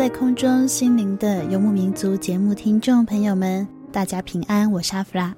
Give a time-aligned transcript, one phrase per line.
[0.00, 5.36] 在空中，心灵的游牧民族节目听众朋友们，大家平安，我是阿弗拉。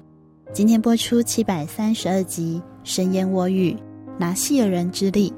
[0.53, 3.71] 今天播出七百三十二集《神言我语》，
[4.17, 5.33] 拿细耳人之力。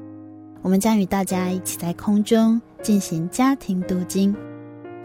[0.62, 4.32] 我们将与大家一起在空中进行家庭读经。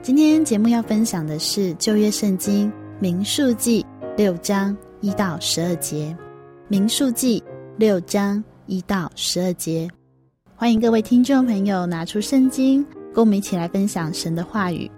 [0.03, 3.83] 今天节目要分享的是旧约圣经民数记
[4.16, 6.16] 六章一到十二节。
[6.67, 7.44] 民数记
[7.75, 9.89] 六章一到十二节，
[10.55, 12.86] 欢迎各位听众朋友拿出圣经。
[13.14, 14.90] 跟我们一起来分享神的话语。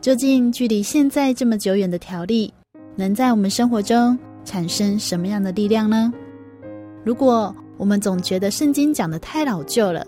[0.00, 2.52] 究竟距离现在这么久远的条例，
[2.94, 6.12] 能在我们生活中产生什么样的力量呢？
[7.02, 10.06] 如果我们总觉得圣经讲的太老旧了，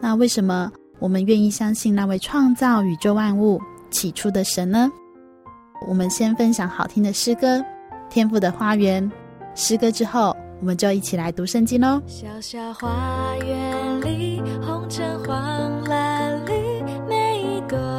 [0.00, 3.60] 那为什么我们愿意相信那位创造宇宙万物
[3.90, 4.90] 起初的神呢？
[5.86, 7.58] 我们先分享好听的诗歌
[8.08, 9.04] 《天父的花园》。
[9.54, 12.00] 诗歌之后，我们就一起来读圣经喽。
[12.06, 16.23] 小小花园里，红橙黄蓝
[17.68, 17.94] 绿。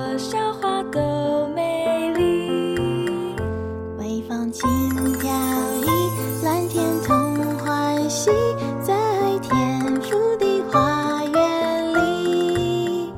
[8.82, 8.94] 在
[9.42, 13.12] 天府的花园里，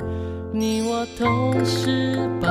[0.52, 2.48] 你我都是宝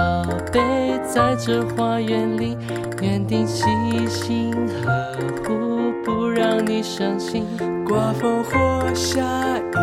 [0.53, 0.61] 贝，
[1.03, 2.57] 在这花园里，
[3.03, 3.65] 园丁细
[4.09, 4.55] 心
[4.85, 7.45] 呵护，不让你伤心。
[7.85, 9.23] 刮风或下
[9.59, 9.77] 雨，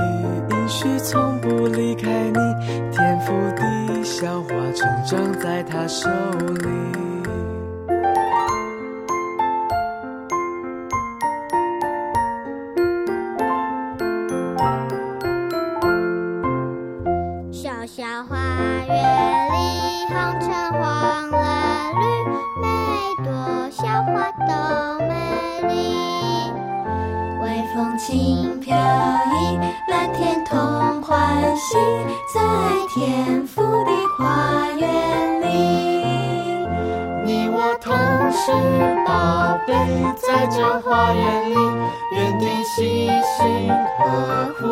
[0.51, 2.37] 应许从不离开你。
[2.91, 3.82] 天父的
[4.23, 7.02] 小花，成长在他手里。
[27.97, 31.77] 轻飘逸，蓝天同欢喜，
[32.33, 32.41] 在
[32.93, 36.67] 天父的花园里，
[37.25, 37.93] 你我同
[38.31, 38.51] 是
[39.05, 39.73] 宝贝，
[40.15, 41.55] 在这花园里，
[42.15, 44.67] 愿你细心呵护，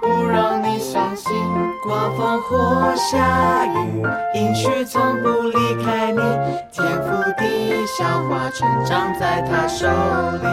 [0.00, 1.32] 不让你伤心。
[1.82, 4.02] 刮风或下雨，
[4.34, 6.20] 阴絮从不离开你。
[6.72, 10.48] 天赋的小花成长在他手里。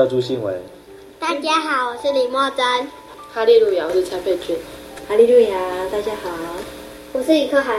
[0.00, 0.54] 叫朱信伟。
[1.18, 2.64] 大家好，我是李莫珍。
[3.34, 4.56] 哈利路亚，我是蔡佩君。
[5.06, 5.60] 哈利路亚，
[5.92, 6.30] 大家好，
[7.12, 7.78] 我是李克涵。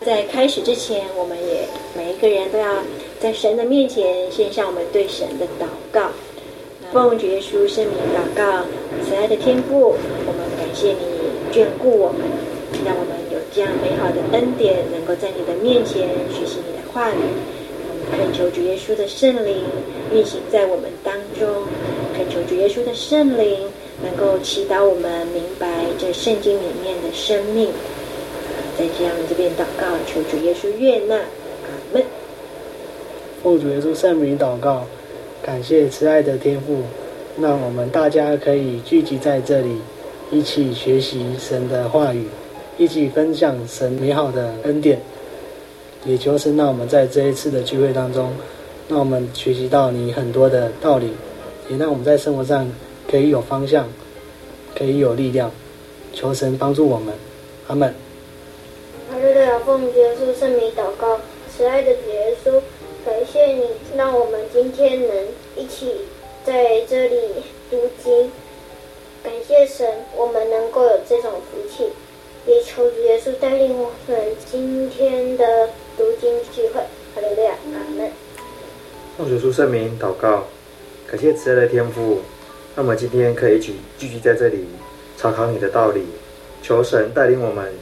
[0.00, 2.82] 在开始之前，我们也每一个人都要
[3.20, 6.08] 在神的面前献上我们对神的祷告。
[6.92, 8.64] 奉主耶稣圣名祷告，
[9.06, 9.94] 慈爱的天父，
[10.26, 12.22] 我们感谢你眷顾我们，
[12.84, 17.18] 让我们有这样美好的恩典，能够在你的面前学习你的话语。
[18.02, 19.62] 我们恳求主耶稣的圣灵
[20.12, 20.99] 运行在我们当
[21.40, 21.48] 中，
[22.14, 23.66] 恳求主耶稣的圣灵
[24.02, 25.66] 能够祈祷我们明白
[25.98, 27.70] 这圣经里面的生命。
[28.78, 32.04] 在这样这边祷告，求主耶稣悦纳，阿门。
[33.42, 34.84] 奉主耶稣圣名祷告，
[35.42, 36.82] 感谢慈爱的天父，
[37.40, 39.80] 让我们大家可以聚集在这里，
[40.30, 42.26] 一起学习神的话语，
[42.76, 45.00] 一起分享神美好的恩典。
[46.06, 48.30] 也求神让我们在这一次的聚会当中，
[48.88, 51.10] 让我们学习到你很多的道理，
[51.70, 52.68] 也让我们在生活上
[53.08, 53.88] 可以有方向，
[54.76, 55.48] 可以有力量。
[56.12, 57.14] 求神帮助我们，
[57.68, 57.94] 阿门。
[59.08, 62.60] 哈利路亚，奉耶稣圣名祷告，慈爱的主耶稣，
[63.06, 63.62] 感谢你
[63.96, 65.94] 让我们今天能一起
[66.44, 67.16] 在这里
[67.70, 68.28] 读经。
[69.22, 69.86] 感谢神，
[70.16, 71.84] 我们能够有这种福气，
[72.46, 74.18] 也求主耶稣带领我们
[74.50, 76.80] 今天的读经聚会。
[77.14, 78.10] 哈利路亚，阿门。
[79.16, 80.44] 奉耶稣圣名祷告，
[81.10, 82.20] 感谢慈爱的天父，
[82.76, 84.64] 那么今天可以一起聚集在这里，
[85.18, 86.06] 查考你的道理，
[86.62, 87.72] 求神带领我们。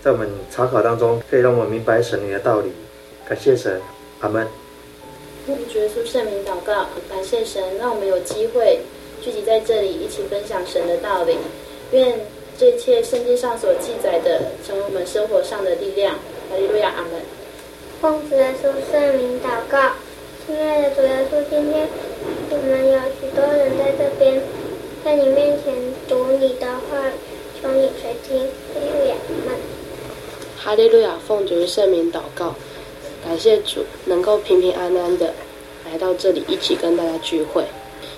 [0.00, 2.72] 在我们查考当中，可以让我们明白神灵的道理。
[3.28, 3.78] 感谢神，
[4.20, 4.46] 阿门。
[5.46, 8.78] 奉主耶稣圣名祷告，感谢神，让我们有机会
[9.20, 11.36] 聚集在这里，一起分享神的道理。
[11.90, 12.18] 愿
[12.56, 16.14] 这一切圣经上所记载的，成为我们生活上的力量。
[16.48, 17.20] 哈利路亚，阿门。
[18.00, 19.92] 奉主耶稣圣名祷告，
[20.48, 21.86] 亲爱的主耶稣，今天
[22.48, 24.40] 我们有许多人在这边，
[25.04, 25.74] 在你面前
[26.08, 26.96] 读你的话，
[27.60, 28.48] 求你垂听。
[28.72, 29.56] 哈利路亚，阿门。
[30.56, 32.54] 哈利路亚，奉主圣名祷告，
[33.22, 35.34] 感谢主能够平平安安的
[35.84, 37.64] 来到这里，一起跟大家聚会，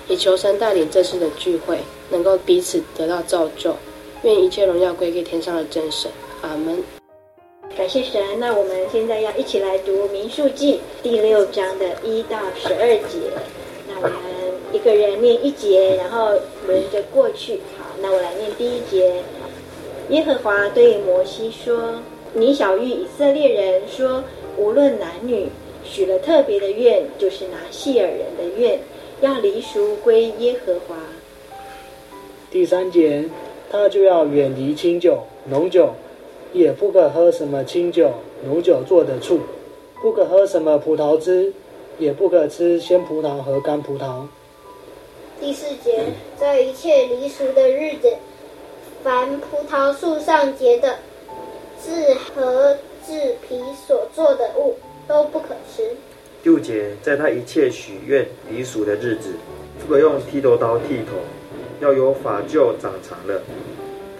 [0.07, 1.79] 也求神带领这次的聚会
[2.11, 3.75] 能够彼此得到造就，
[4.21, 7.00] 愿一切荣耀归给天上的真神，阿门。
[7.77, 13.17] 感谢神，那我们现在要一起来读民数记第六章的一到十二节，
[13.87, 14.13] 那我们
[14.73, 16.31] 一个人念一节，然后
[16.67, 17.61] 轮着过去。
[17.77, 19.23] 好，那我来念第一节。
[20.09, 21.93] 耶和华对摩西说。
[22.33, 24.23] 你晓諭以色列人说：
[24.57, 25.49] 无论男女，
[25.83, 28.79] 许了特别的愿，就是拿细耳人的愿，
[29.19, 30.95] 要离俗归耶和华。
[32.49, 33.25] 第三节，
[33.69, 35.19] 他就要远离清酒、
[35.49, 35.93] 浓酒，
[36.53, 38.11] 也不可喝什么清酒、
[38.45, 39.39] 浓酒做的醋，
[40.01, 41.53] 不可喝什么葡萄汁，
[41.97, 44.25] 也不可吃鲜葡萄和干葡萄。
[45.39, 46.05] 第四节，
[46.37, 48.13] 在一切离俗的日子，
[49.03, 50.97] 凡葡萄树上结的。
[51.79, 54.75] 字和字皮所做的物
[55.07, 55.95] 都不可吃。
[56.43, 59.31] 第五节，在他一切许愿离俗的日子，
[59.79, 61.17] 不可用剃头刀剃头，
[61.79, 63.41] 要有法就长长了。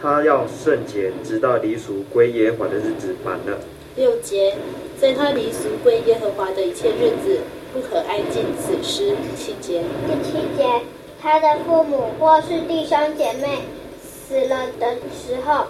[0.01, 3.59] 他要圣洁，直到离俗归耶和华的日子满了。
[3.95, 4.55] 六节，
[4.99, 7.39] 在他离俗归耶和华的一切日子，
[7.71, 9.15] 不可挨近死尸。
[9.37, 10.81] 七节，第七节，
[11.21, 13.59] 他的父母或是弟兄姐妹
[14.01, 15.65] 死了的时候。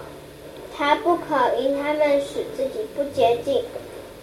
[0.74, 3.62] 他不可因他们使自己不洁净，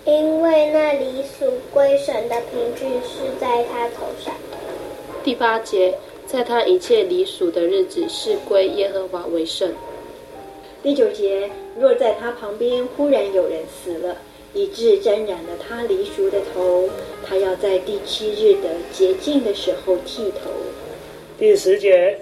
[0.06, 4.34] 因为那离俗归神的凭据是在他头上。
[5.24, 5.94] 第八节，
[6.26, 9.72] 在他一切离俗的日子，是归耶和华为圣。
[10.82, 14.16] 第九节，若在他旁边忽然有人死了，
[14.54, 16.90] 以致沾染了他离俗的头，
[17.26, 20.50] 他要在第七日的洁净的时候剃头。
[21.38, 22.20] 第十节，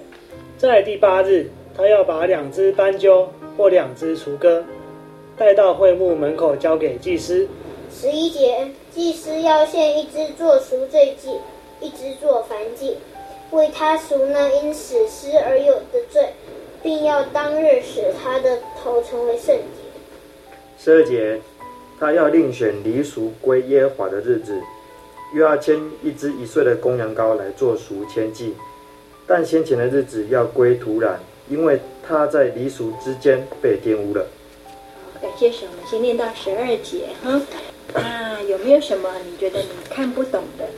[0.56, 3.28] 在第八日，他要把两只斑鸠。
[3.58, 4.64] 或两只雏鸽，
[5.36, 7.48] 带到会幕门口交给祭司。
[7.92, 11.30] 十一节，祭司要献一只做赎罪祭，
[11.80, 12.96] 一只做燔祭，
[13.50, 16.28] 为他赎那因死尸而有的罪，
[16.82, 19.62] 并要当日使他的头成为圣洁。
[20.78, 21.40] 十二节，
[21.98, 24.60] 他要另选离俗归耶和华的日子，
[25.34, 28.54] 又要牵一只一岁的公羊羔来做赎愆祭，
[29.26, 31.14] 但先前的日子要归土壤。
[31.50, 34.26] 因为他在离俗之间被玷污了。
[35.14, 37.40] 好，感谢神，我们先念到十二节哈。
[37.94, 40.68] 啊，有没有什么你觉得你看不懂的，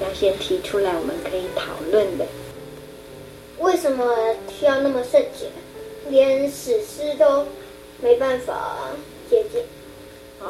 [0.00, 2.24] 要先提出来，我们可以讨论的？
[3.62, 4.04] 为什么
[4.58, 5.46] 需要那么圣洁？
[6.10, 7.46] 连史诗都
[8.02, 8.76] 没办法
[9.30, 9.62] 洁净，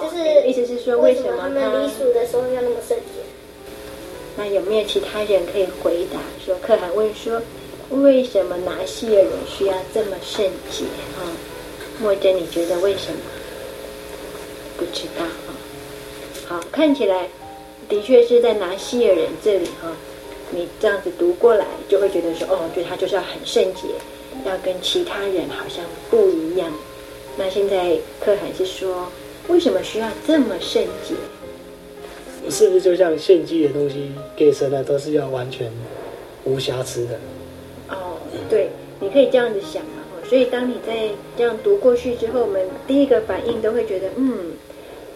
[0.01, 3.23] 就是意思是说，为什么他们离俗的时候要那么圣洁？
[4.35, 6.19] 那有没有其他人可以回答？
[6.45, 7.41] 说可汗问说，
[7.91, 10.85] 为什么拿西尔人需要这么圣洁？
[11.19, 11.29] 啊、哦，
[12.01, 13.21] 默真，你觉得为什么？
[14.79, 15.53] 不知道啊、哦。
[16.49, 17.29] 好，看起来
[17.91, 19.93] 的确是在拿西尔人这里哈、哦，
[20.55, 23.89] 你这样子读过来，就会觉得说，哦，对他就是要很圣洁，
[24.45, 26.71] 要跟其他人好像不一样。
[27.37, 29.09] 那现在可汗是说，
[29.49, 31.15] 为什么需要这么圣洁？
[32.51, 35.71] 是不是就像献祭的东西给神的都是要完全
[36.45, 37.19] 无瑕疵的？
[37.89, 38.19] 哦，
[38.51, 38.69] 对，
[39.01, 40.03] 你可以这样子想嘛。
[40.29, 44.53] 所以当你在这样读过去之后，我们第一个反应都会觉得，嗯，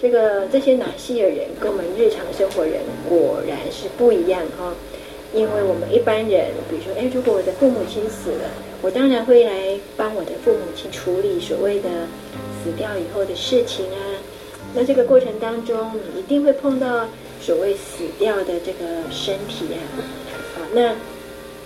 [0.00, 4.72] 这个这些拿细尔人跟我们日常生活人果然是不一样哈。
[5.36, 8.48] 因为我们一般人，比如说，哎，如果我的父母亲死了，
[8.80, 11.90] 我当然会来帮我的父母亲处理所谓的
[12.64, 14.00] 死掉以后的事情啊。
[14.74, 17.06] 那这个过程当中，你一定会碰到
[17.38, 19.78] 所谓死掉的这个身体呀。
[20.54, 20.94] 好，那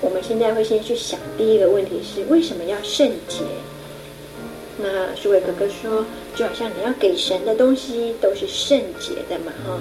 [0.00, 3.44] 我们现在会先去想第一个问题是为什么要圣洁？
[4.78, 9.78] 那书伟哥哥说，就好像你要给神的东西都是圣洁的嘛，哈。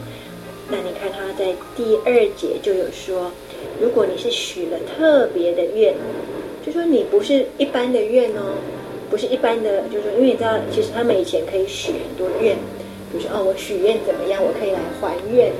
[0.71, 3.31] 那你看他在第二节就有说，
[3.81, 5.95] 如果你是许了特别的愿，
[6.65, 8.53] 就说你不是一般的愿哦，
[9.09, 12.55] 不是一般的，就是说，因为你知道，其实他们以前可以许很多愿。
[13.11, 14.39] 比如说哦，我许愿怎么样？
[14.43, 15.51] 我可以来还愿。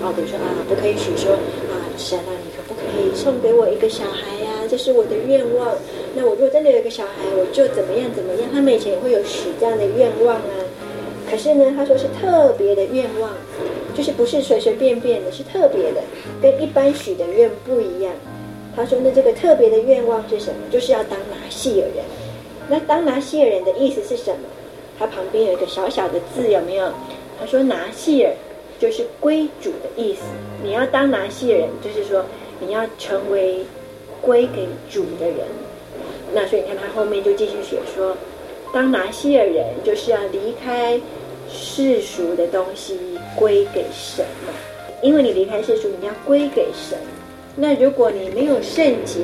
[0.00, 1.32] 哦，比如说啊，不可以许说
[1.68, 4.66] 啊，神啊，你可不可以送给我一个小孩呀、啊？
[4.66, 5.76] 这是我的愿望。
[6.16, 8.48] 那我如果真的有一个小孩，我就怎么样怎么样。
[8.50, 10.56] 他们以前也会有许这样的愿望啊。
[11.34, 13.28] 可是呢，他说是特别的愿望，
[13.92, 16.00] 就是不是随随便便的，是特别的，
[16.40, 18.12] 跟一般许的愿不一样。
[18.76, 20.60] 他说那这个特别的愿望是什么？
[20.70, 22.04] 就是要当拿西尔人。
[22.68, 24.46] 那当拿西尔人的意思是什么？
[24.96, 26.88] 他旁边有一个小小的字，有没有？
[27.40, 28.32] 他说拿西尔
[28.78, 30.20] 就是归主的意思。
[30.62, 32.24] 你要当拿西尔人，就是说
[32.60, 33.58] 你要成为
[34.22, 35.38] 归给主的人。
[36.32, 38.16] 那所以你看他后面就继续写说，
[38.72, 41.00] 当拿西尔人就是要离开
[41.54, 42.98] 世俗的东西，
[43.36, 44.52] 归给神嘛。
[45.00, 46.98] 因为你离开世俗，你要归给神。
[47.56, 49.20] 那如果你没有圣洁，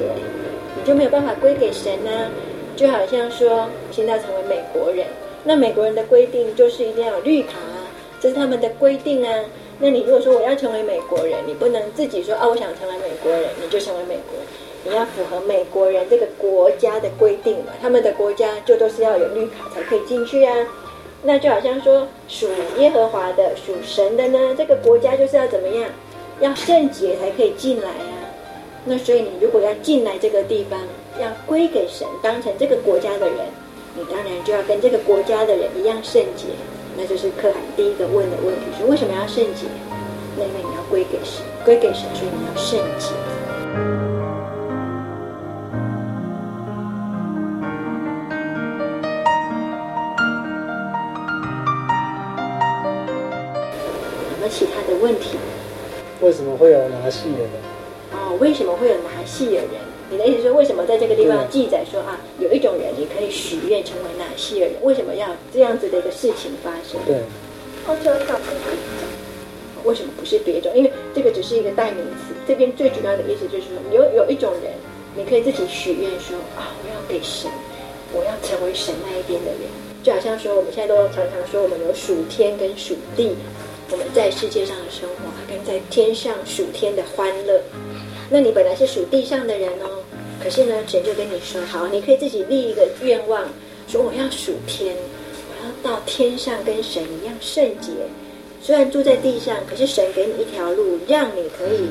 [0.76, 2.30] 你就没有办法归给神呢、
[2.76, 5.06] 就好像说，现在成为美国人。
[5.42, 9.44] 那美国人的规定就是一定要有绿卡啊，这是他们的规定啊。
[9.78, 14.46] 那你如果说我要成为美国人，你不能自己说啊，我想成为美国人，你就成为美国人。
[14.82, 20.54] 你要符合美国人这个国家的规定嘛，他们的国家就都是要有绿卡才可以进去啊。
[21.22, 22.48] 那就好像说属
[22.78, 25.90] 耶和华的、属神的呢，这个国家就是要怎么样，
[26.40, 28.30] 要圣洁才可以进来啊。
[28.84, 30.80] 那所以你如果要进来这个地方，
[31.20, 33.36] 要归给神，当成这个国家的人。
[33.96, 36.46] 你当然就要跟这个国家的人一样圣洁，
[36.96, 39.66] 那就是可汗第一个问的问题：说为什么要圣洁？
[40.38, 44.19] 那因为你要归给神，归给神，所以你要圣洁。
[54.50, 55.38] 其他的问题？
[56.21, 57.50] 为什么会有拿戏的人？
[58.12, 59.71] 哦，为什么会有拿戏的人？
[60.11, 64.75] 你的意思是为什么在这个地方记载说啊，有一种人你可以许愿成为拿细的人？
[64.83, 67.00] 为什么要这样子的一个事情发生？
[67.07, 67.23] 对，
[69.85, 70.71] 为什么不是别种？
[70.75, 72.35] 因为这个只是一个代名词。
[72.47, 74.73] 这边最主要的意思就是说，有有一种人，
[75.14, 77.49] 你可以自己许愿说啊，我要给神，
[78.12, 79.61] 我要成为神那一边的人。
[80.02, 83.37] 就好像说，我们现在都常常说，我们有属天跟属地，
[83.90, 87.61] 我们在世界上的生活，跟在天上数天的欢乐。
[88.30, 90.02] 那你本来是属地上的人哦。
[90.42, 93.44] 可是呢，神就跟你说：“好，你可以自己立一个愿望，
[93.88, 94.94] 说我要数天，
[95.50, 97.90] 我要到天上跟神一样圣洁。
[98.62, 101.90] 虽然住在地上，可是神给你一条路，让你可以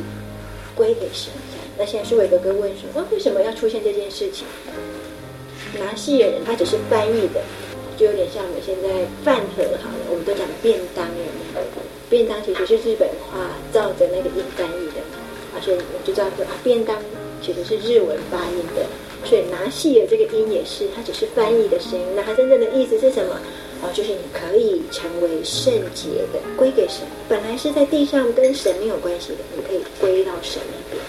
[0.74, 1.32] 归给神。
[1.78, 4.46] 那现在书伟哥哥问说：那为什么要出现这件事情？
[5.78, 7.42] 拿西人他只是翻译的，
[8.00, 8.88] 就有点像我们现在
[9.26, 11.62] 饭盒好了，我们都讲便当有没有？
[12.10, 15.04] 便当其实是日本话照着那个音翻译的，
[15.54, 16.96] 而且我们就知道说啊，便当。”
[17.42, 18.86] 其实是日文发音的，
[19.24, 22.06] 所以拿细的这个音也是，它只是翻译的声音。
[22.14, 23.34] 那它真正的意思是什么？
[23.82, 27.08] 啊，就是你可以成为圣洁的，归给神。
[27.30, 31.02] 本来是在地上跟神没有关系的，你可以归到神那边。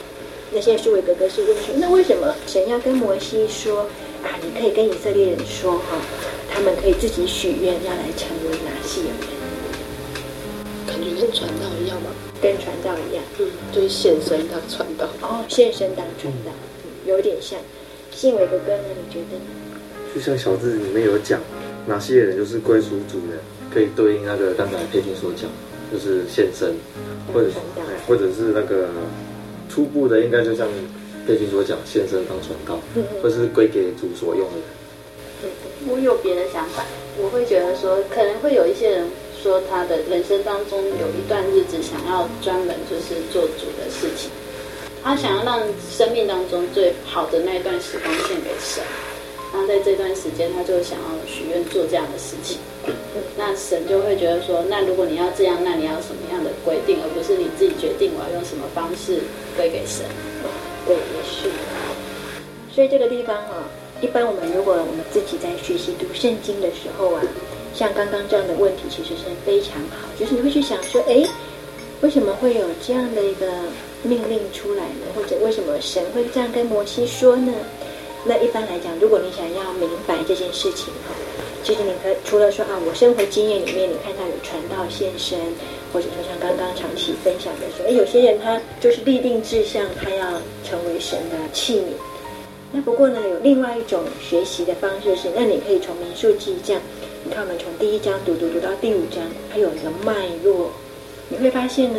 [0.52, 3.80] 那现在书伟哥哥是问说，那为什么神要跟摩西说
[4.22, 4.38] 啊？
[4.40, 5.98] 你可以跟以色列人说哈，
[6.52, 9.40] 他们可以自己许愿要来成为拿细耳人。
[10.86, 12.10] 感觉跟传道一样吗？
[12.42, 15.08] 跟传道一样，嗯，就是献身当传道。
[15.22, 16.50] 哦，献身当传道，
[16.84, 17.58] 嗯，有点像。
[18.10, 18.84] 信伟哥哥呢？
[18.96, 19.44] 你觉得呢？
[20.14, 21.40] 就像小字里面有讲，
[21.86, 23.38] 拿细耳人就是归属主的，
[23.72, 25.48] 可以对应那个刚才佩君所讲，
[25.92, 26.74] 就是献身，
[27.32, 27.54] 或者是
[28.08, 28.88] 或者是那个
[29.68, 30.66] 初步的应该就像
[31.26, 32.80] 佩君所讲，献身当传道，
[33.22, 34.64] 或是归给主所用的人。
[35.88, 36.84] 我有别的想法，
[37.16, 39.08] 我会觉得说，可能会有一些人
[39.42, 44.30] 说，他的人生当中有一段日子想要专门就是做主的事情，
[45.02, 48.84] 他想要让生命当中最好的那一段时光献给神，
[49.52, 52.58] 然后在这段时间他就想要许愿做这样的事情，
[53.38, 59.18] 那神就会觉得说，那如果你要这样，那你要什么样的规定，而不是你自己决定我要用什么方式
[59.56, 60.04] 归给神。
[60.86, 61.48] 对，也是。
[62.74, 63.79] 所以这个地方哈、啊。
[64.00, 67.22] 一般我们如果我们自己在学习读圣经的时候啊，
[67.74, 71.22] 像刚刚这样的问题其实是非常好，就是你会去想说，哎，
[72.00, 73.46] 为什么会有这样的一个
[74.02, 75.06] 命令出来呢？
[75.14, 77.52] 或者为什么神会这样跟摩西说呢？
[78.24, 81.14] 那一般来讲，如果你想要明白这件事情哈，
[81.62, 85.38] 其实你可除了说啊，我生活经验里面你看到有传道献身，
[85.92, 92.09] 或者说像刚刚长期分享的说，哎，有些人他就是立定志向，他要成为神的器皿。
[92.72, 96.80] 那不过呢，有另外一种学习的方式是，那你可以从民数记这样，
[97.24, 100.70] 你看我们从第一章读读读到第五章，它有一个脉络，
[101.28, 101.98] 你会发现呢，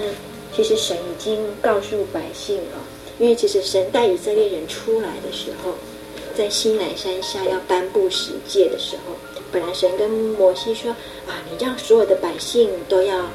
[0.55, 2.79] 其实神已经告诉百姓啊，
[3.19, 5.73] 因为其实神带以色列人出来的时候，
[6.37, 9.13] 在西南山下要颁布十诫的时候，
[9.51, 10.91] 本来神跟摩西说
[11.27, 13.29] 啊，你让所有的百姓都要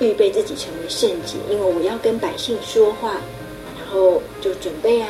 [0.00, 3.20] 预备自己成为圣洁，因为我要跟百姓说话，
[3.78, 5.08] 然后就准备啊。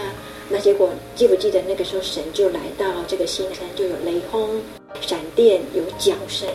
[0.49, 4.61] 那结果记不记得那个时候神就来到这个西乃山，就有雷轰、
[5.01, 6.47] 闪电、有角声，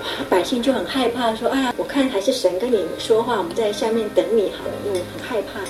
[0.00, 0.24] 哇！
[0.30, 5.60] 百姓就很害怕，说：“哎呀，我看还是神跟你说话，我们在下面等你好了，因为很害怕。”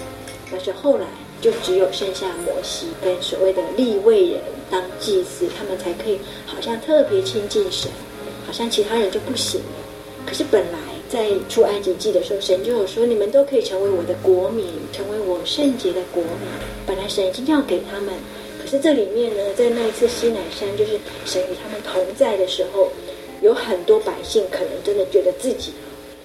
[0.50, 1.06] 但是后来
[1.40, 7.90] 就只有剩下摩西跟所谓的利未人当祭司，他们才可以好像特别亲近神，
[8.46, 9.66] 好像其他人就不行了。
[10.24, 10.78] 可是本来。
[11.08, 16.32] 在出埃及记的时候，神就有说：“你们都可以成为我的国民，成为我圣洁的国民。”
[16.86, 18.12] 本来神已经要给他们，
[18.60, 22.90] 可是这里面呢，在那一次西乃山，就是神与他们同在的时候，
[23.40, 25.72] 有很多百姓可能真的觉得自己，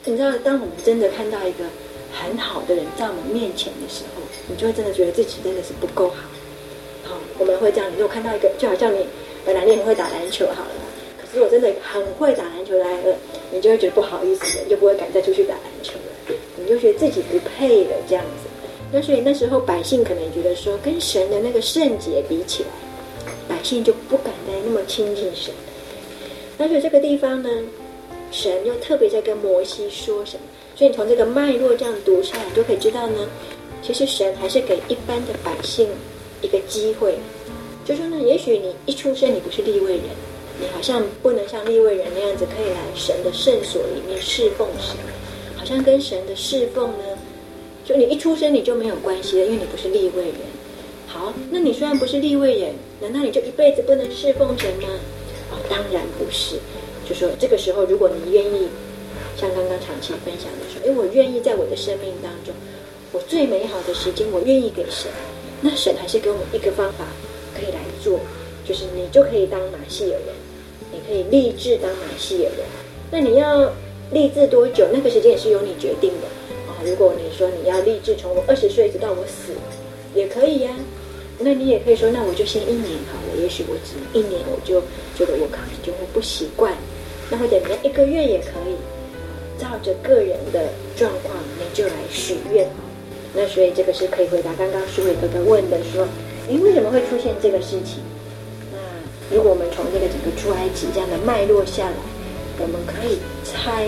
[0.05, 1.63] 你知道，当我们真的看到一个
[2.12, 6.15] 很好的人在我们面前的时候，你就会真的觉得自己真的是不够好。
[7.03, 9.05] 好，我们会这样，你如果看到一个，就好像你
[9.45, 10.90] 本来你很会打篮球，好了。
[11.33, 13.15] 如果真的很会打篮球来了，
[13.51, 18.49] 你就会觉得不好意思了，你就不会敢再出去打篮球了，你就觉得自己不配了这样子。
[18.91, 22.69] 那所以那时候百姓可能觉得说，跟神的那个圣洁比起来，
[23.47, 25.53] 百姓就不敢再那么亲近神。
[26.57, 27.49] 那所以这个地方呢，
[28.31, 30.43] 神又特别在跟摩西说什么？
[30.75, 33.29] 所以你从这个脉络这样读下来，你就可以知道呢，
[33.81, 35.87] 其实神还是给一般的百姓
[36.41, 37.15] 一个机会，
[37.85, 40.03] 就说呢，也许你一出生你不是利未人。
[40.59, 44.95] 你好像不能像立位人那样子可以来神的圣所里面侍奉神，
[45.55, 47.17] 好像跟神的侍奉呢，
[47.85, 50.35] 就你一出生你就没有关系了，因为你不是立位人。
[51.07, 54.87] 好，那你虽然不是立位人，难道你就一辈子不能侍奉神吗？
[55.51, 56.55] 哦，当然不是。
[57.07, 58.69] 就说这个时候，如果你愿意，
[59.35, 62.53] 像刚刚长期分享的说，诶，我愿意在我的生命当中，
[63.11, 65.11] 我最美好的时间，我愿意给神，
[65.59, 67.05] 那神还是给我们一个方法
[67.53, 68.19] 可以来做，
[68.65, 70.33] 就是你就可以当拿细耳人。
[71.07, 72.65] 可以立志当拿细耳人，
[73.11, 73.71] 那你要
[74.11, 74.87] 立志多久？
[74.91, 76.27] 那个时间也是由你决定的
[76.67, 76.77] 啊。
[76.85, 79.53] 如果你说你要立志从我二十岁直到我死，
[80.13, 80.71] 也可以呀。
[81.43, 83.41] 那你也可以说，那我就先一年好了。
[83.41, 84.79] 也许我只一年，我就
[85.17, 86.73] 觉得我可能就会不习惯。
[87.31, 88.75] 那或者你要一个月也可以，
[89.57, 92.67] 照着个人的状况，你就来许愿。
[93.33, 96.05] 那所以这个是可以回答刚刚书伟哥哥问的，说，
[96.47, 98.03] 诶，为什么会出现这个事情？
[99.33, 101.95] 如果我们从这个整个出埃及这样的脉络下来，
[102.59, 103.87] 我们可以猜，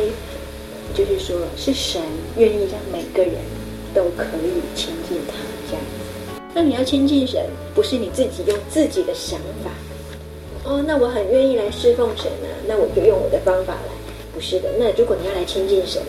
[0.96, 2.02] 就是说是神
[2.38, 3.36] 愿意让每个人
[3.94, 5.36] 都可以亲近他
[5.68, 5.84] 这样。
[6.54, 9.70] 那你要亲近神，不是你自己用自己的想法，
[10.64, 13.92] 哦，那我很愿意来侍奉神啊，那我就用我的方法来，
[14.34, 14.70] 不是的。
[14.80, 16.02] 那如果你要来亲近神，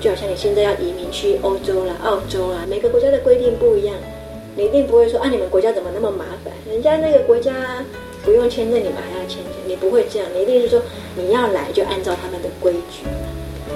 [0.00, 3.94] 就好像你现在要移民去欧洲啦、澳洲啦，每个国家的规定不一样，
[4.56, 6.54] 你一定不会说啊，你们国家怎么那么麻烦？
[6.66, 7.84] 人家那个国家。
[8.24, 10.82] 不用签证，你们还要签证，你不会这样，你一定是说
[11.16, 13.06] 你要来就按照他们的规矩。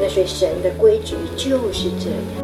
[0.00, 2.43] 那所以神的规矩就是这样。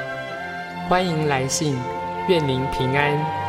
[0.91, 1.79] 欢迎来信，
[2.27, 3.40] 愿您平安。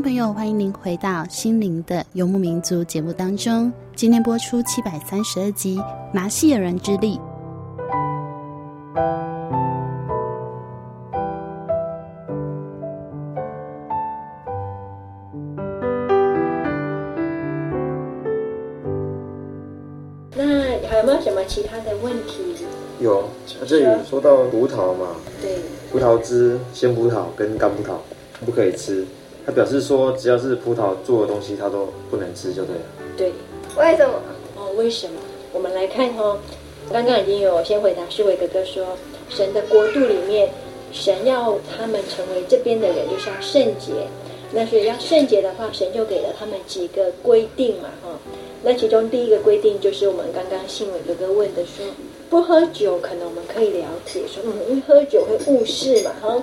[0.00, 3.70] 众朋友，欢迎您回到《心灵的游牧民族》节目当中。
[3.94, 5.76] 今天播出七百三十二集
[6.10, 7.18] 《拿细耳人之力》。
[20.34, 22.56] 那还有没有什么其他的问题？
[23.00, 23.24] 有，
[23.66, 25.08] 这里说到葡萄嘛，
[25.42, 25.58] 对，
[25.92, 27.96] 葡萄汁、鲜葡萄跟干葡萄
[28.46, 29.06] 不可以吃。
[29.50, 32.82] 他表示说，只要是葡萄做的东西，他都不能吃，就对了。
[33.16, 33.32] 对，
[33.76, 34.14] 为什么？
[34.54, 35.14] 哦，为什么？
[35.52, 36.38] 我们来看哦，
[36.92, 38.86] 刚刚已经有先回答世伟哥哥说，
[39.28, 40.48] 神的国度里面，
[40.92, 44.06] 神要他们成为这边的人，就是要圣洁。
[44.52, 48.10] 那所以要圣洁的话，神就给了他们几个规定嘛，哈。
[48.62, 51.84] 那其中第一个规定就是我们刚刚信伟哥哥问的说，
[52.28, 56.40] 不喝酒，可能我们可以了解说，嗯，因为喝酒会误事嘛，哈。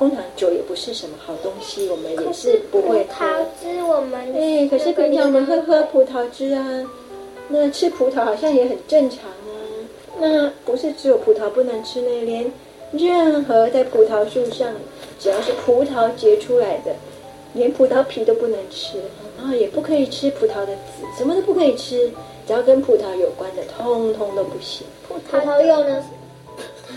[0.00, 3.14] 通常酒也不是什么好东西，我们也是不会喝。
[3.18, 6.90] 葡萄汁我们哎，可是平常我们会喝葡萄汁啊，
[7.48, 9.52] 那吃葡萄好像也很正常啊。
[10.18, 12.50] 那不是只有葡萄不能吃呢，连
[12.92, 14.72] 任何在葡萄树上
[15.18, 16.96] 只要是葡萄结出来的，
[17.52, 18.96] 连葡萄皮都不能吃，
[19.36, 22.10] 然后也不可以吃葡萄的籽，什么都不可以吃，
[22.46, 24.86] 只要跟葡萄有关的，通通都不行。
[25.06, 26.02] 葡萄柚呢？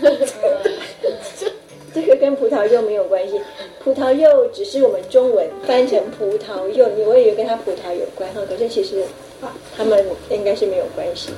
[1.94, 3.40] 这个跟葡萄柚没有关系，
[3.82, 9.04] 葡萄柚只是我们中文翻成葡萄柚，你我以为跟它葡萄有关哈，可是其实，
[9.76, 11.30] 他们应该是没有关系。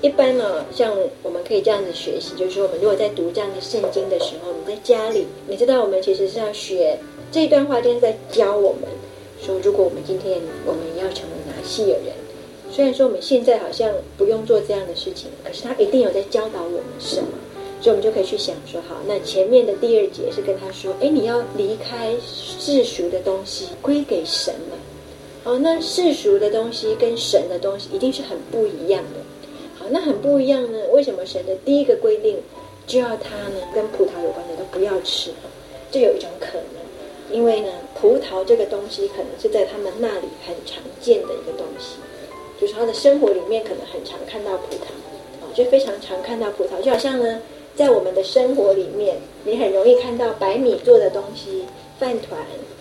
[0.00, 6.98] 一般呢，像我们可以这样子学习，就是说，我们如果在读这样的圣经的时候，我们在家里，你知道，我们其实是要学
[7.30, 8.90] 这一段话，就是在教我们
[9.40, 12.12] 说，如果我们今天我们要成为拿细耳人，
[12.72, 13.88] 虽然说我们现在好像
[14.18, 17.28] 不用做这样的事情，可是他一定有在教导我们什么。
[17.82, 24.76] 所以，我们就可以去想说，好，那前面的第二节是跟他说，哎，你要离开世俗的东西，归给神了。
[25.42, 29.18] 哦，那世俗的东西跟神的东西一定是很不一样的。
[29.76, 30.78] 好，那很不一样呢？
[30.92, 32.36] 为什么神的第一个规定
[32.86, 35.32] 就要他呢跟葡萄有关的都不要吃？
[35.90, 37.68] 这有一种可能，因为呢，
[38.00, 41.96] 葡萄这个东西可能是在他们那里很常见的一个东西，
[42.60, 44.86] 就是他的生活里面可能很常看到葡萄，
[45.44, 47.42] 啊，就非常常看到葡萄，就好像呢。
[47.74, 51.64] 在我们的生活里面，你很容易看到白米做的东西，
[51.98, 52.38] 饭团。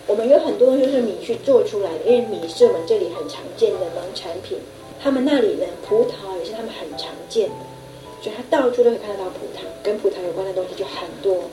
[0.07, 4.57] 我们有很多东西是米去做出来的，因为米是我们这里很常见的农产品。
[5.01, 7.55] 他们那里呢，葡萄也是他们很常见的，
[8.21, 11.43] 所以他到处都会看得到葡萄，跟葡萄有关的东西就很多。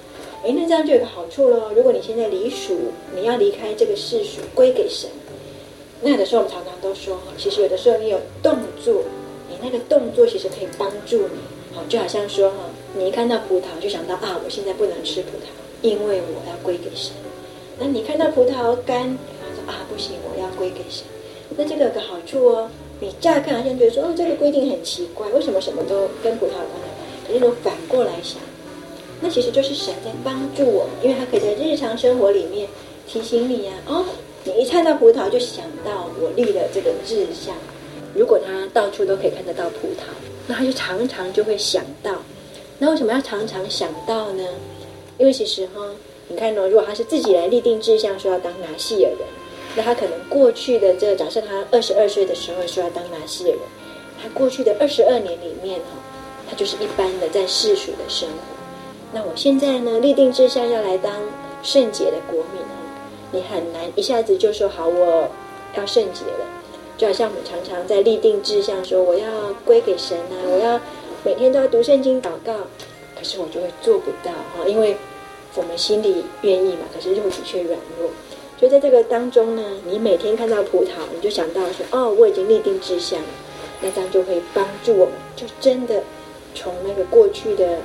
[0.45, 1.71] 哎，那这样就有个好处喽。
[1.75, 2.77] 如果你现在离属，
[3.15, 5.09] 你要离开这个世俗，归给神，
[6.03, 9.03] 那有的时候我们常常都说，其实有的时候你有动作，
[9.49, 11.41] 你那个动作其实可以帮助你。
[11.75, 12.57] 好，就好像说哈，
[12.95, 15.51] 你一看到葡萄就想到啊，我现在不能吃葡萄，
[15.83, 17.13] 因为我要归给神。
[17.79, 19.19] 那你看到葡萄干，你
[19.55, 21.05] 说啊，不行，我要归给神。
[21.57, 22.71] 那这个有个好处哦，
[23.01, 26.89] 你乍看好像觉得说，哦，这个规定很奇怪，为什么什么都跟葡萄有关？
[27.27, 28.41] 可是你反过来想。
[29.21, 32.69] 那其实就是神在帮助我们，因为他可以在日常生活里面
[33.07, 33.93] 提醒你呀、啊。
[33.93, 34.05] 哦，
[34.45, 37.55] 你一看到葡萄就想到我立了这个志向。
[38.15, 40.05] 如果他到处都可以看得到葡萄，
[40.47, 42.13] 那他就常常就会想到。
[42.79, 44.45] 那为什么要常常想到呢？
[45.19, 45.83] 因为其实哈，
[46.29, 49.21] 你看呢、哦，如果他是自己来立定志向说要当拿细耳人，
[49.75, 53.61] 那他可能过去的这个，假设他二十二岁的时候说要当拿细耳人，
[54.23, 55.99] 他过去的二十二年里面哈，
[56.49, 58.35] 他就是一般的在世俗的生活。
[59.13, 61.13] 那我现在呢，立定志向要来当
[61.63, 62.79] 圣洁的国民啊，
[63.33, 65.29] 你很难一下子就说好，我
[65.75, 66.47] 要圣洁了。
[66.97, 69.29] 就好像我们常常在立定志向说我要
[69.65, 70.81] 归给神啊，我要
[71.25, 72.55] 每天都要读圣经祷告，
[73.17, 74.97] 可是我就会做不到哈，因为
[75.55, 78.11] 我们心里愿意嘛，可是肉体却软弱。
[78.61, 83.29] 就在这个当中呢，你每天看到葡萄，你就想到说哦，我已经立定志向了，
[83.81, 86.03] 那这样就会帮助我们，就真的
[86.55, 87.79] 从那个过去的。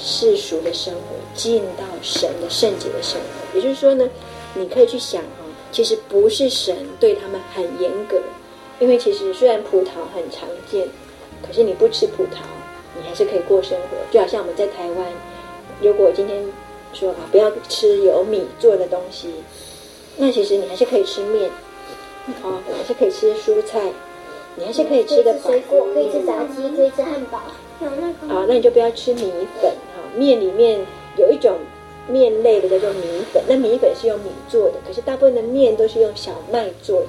[0.00, 1.00] 世俗的生活
[1.34, 4.08] 进到神的圣洁的生活，也就是说呢，
[4.54, 8.16] 你可以去想哈，其实不是神对他们很严格，
[8.78, 10.86] 因为其实虽然葡萄很常见，
[11.44, 12.38] 可是你不吃葡萄，
[13.00, 13.96] 你还是可以过生活。
[14.10, 15.06] 就好像我们在台湾，
[15.80, 16.44] 如果今天
[16.92, 19.32] 说啊不要吃有米做的东西，
[20.16, 21.50] 那其实你还是可以吃面，
[22.42, 23.92] 啊，你还是可以吃蔬菜，
[24.56, 27.40] 你还是可以吃的水果，可以吃炸鸡，可以吃汉堡。
[28.28, 30.02] 好，那你就不要吃米粉哈。
[30.16, 30.80] 面里面
[31.16, 31.58] 有一种
[32.08, 37.08] 面类的叫做米粉，那米粉是用米做的，可是大部分的面都是用小麦做的，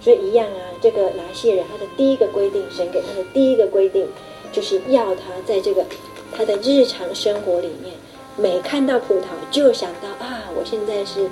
[0.00, 0.72] 所以一样啊。
[0.80, 4.06] 这个拿细耳人他的第一个规定，神给他的第一个规定，
[4.52, 5.84] 就是要他在这个
[6.32, 7.94] 他的日常生活里面，
[8.36, 11.28] 每看到葡萄就想到啊，我现在是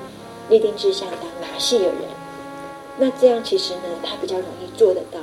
[0.49, 2.03] 立定志向当拿细耳人。
[2.99, 5.19] 那这样其实呢，他比较容易做得到。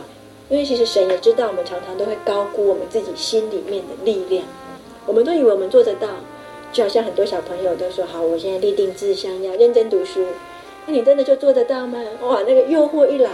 [0.50, 4.44] 因为其实神也知道，我们常常都会高估我们自己心里面的力量，
[5.06, 6.10] 我们都以为我们做得到，
[6.74, 10.26] 就好像很多小朋友都说：“好，我现在立定志向要认真读书。”
[10.86, 12.00] 那你真的就做得到吗？
[12.22, 13.32] 哇，那个诱惑一来，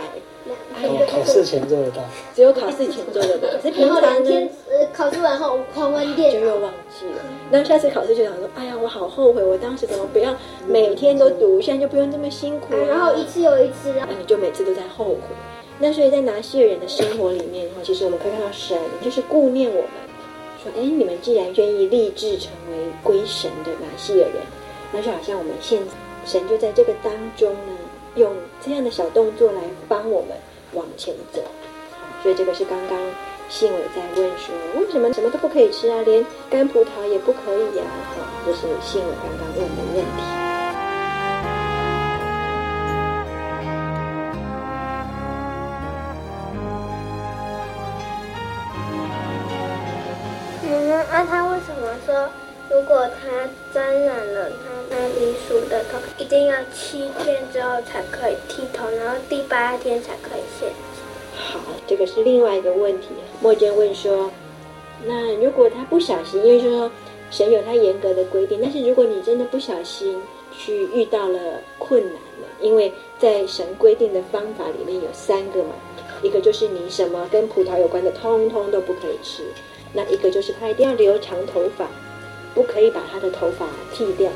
[1.10, 2.02] 考试前做得到，
[2.36, 3.48] 只有考试前做得到。
[3.62, 7.22] 是平常呢，呃，考试完后狂玩电脑，就又忘记了。
[7.50, 10.36] 那下次考试就想说：“哎呀，我好后悔，我当时怎么不要
[10.68, 15.20] 每天都读，现在就不用这么辛苦。”然后一次又一次，那你就每次都在后悔。
[15.80, 19.92] 那所以在拿西尔人的生活里面，哈，其实我们可以看到神就是顾念我们，
[20.64, 24.42] 说，哎，你们既然愿意立志成为归神的拿西尔人，
[24.92, 25.86] 那就好像我们现在
[26.26, 27.78] 神就在这个当中呢，
[28.18, 30.32] 用这样的小动作来帮我们
[30.74, 31.42] 往前走。
[32.22, 33.00] 所以这个是刚刚
[33.48, 36.02] 信伟在问说，为什么什么都不可以吃啊？
[36.02, 37.84] 连干葡萄也不可以呀？
[38.18, 40.24] 好，这是信伟刚刚问的问题。
[51.10, 52.30] 那他为什么说，
[52.70, 54.56] 如果他沾染了他
[54.90, 60.70] 那离俗的头，一定要七天之后才可以剃头，然后第八天才可以献？
[61.36, 63.08] 好，这个是另外一个问题。
[63.42, 64.30] 莫娟问说，
[65.06, 66.92] 那如果他不小心，因为说
[67.32, 71.40] 神有他严格的规定，但是如果你真的不小心去遇到了
[71.78, 75.76] 困难了，因为在神规定的方法里面有三个嘛，
[76.22, 79.44] 一个就是你什么跟葡萄有关的，通通都不可以吃。
[79.94, 81.88] 那一个就是他一定要留长头发，
[82.58, 84.32] 不可以把他的头发剃掉，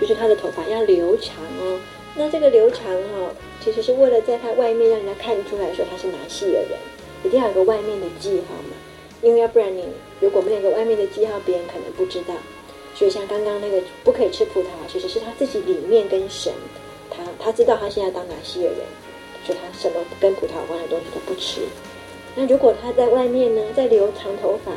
[0.00, 1.78] 就是他的头发要留长哦。
[2.16, 6.70] 那这个留长哦，其实是为了在他外面让人家看出来说他是拿细的人，
[7.22, 8.74] 一定要有个外面的记号嘛。
[9.20, 9.84] 因为要不然你
[10.20, 12.32] 如果没有个外面的记号，别人可能不知道。
[12.94, 16.50] 所以像刚刚那个不可以吃葡萄，其实是他自己里面跟神，
[17.10, 18.78] 他他知道他现在当拿细的人，
[19.44, 21.60] 所以他什么跟葡萄有关的东西都不吃。
[22.34, 24.72] 那如果他在外面呢，在留长头发，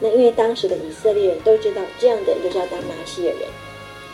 [0.00, 3.48] 那因为当时的以色列人都知道这样的人就是要当拿细耳人，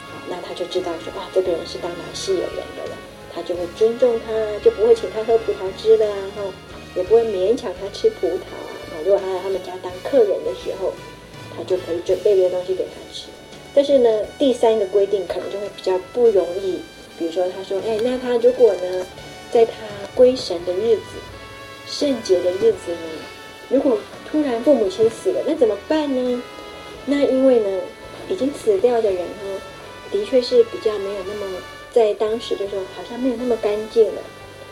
[0.06, 2.96] 好，那他就知道说啊，这个人是当拿细耳人的了，
[3.34, 6.42] 他就会尊重他，就不会请他喝葡萄汁了，哈，
[6.94, 9.00] 也不会勉强他吃葡萄啊。
[9.04, 10.92] 如果他来他们家当客人的时候，
[11.56, 13.26] 他就可以准备这些东西给他吃。
[13.74, 16.78] 但是呢，第三个规定可能就会比较不容易，
[17.18, 19.06] 比如说他说，哎，那他如果呢，
[19.50, 19.72] 在他
[20.14, 21.02] 归神的日子。
[21.86, 22.98] 圣洁的日子呢？
[23.68, 23.98] 如果
[24.30, 26.42] 突然父母亲死了，那怎么办呢？
[27.06, 27.80] 那因为呢，
[28.28, 29.60] 已经死掉的人哈，
[30.12, 31.56] 的确是比较没有那么
[31.92, 34.22] 在当时就说好像没有那么干净了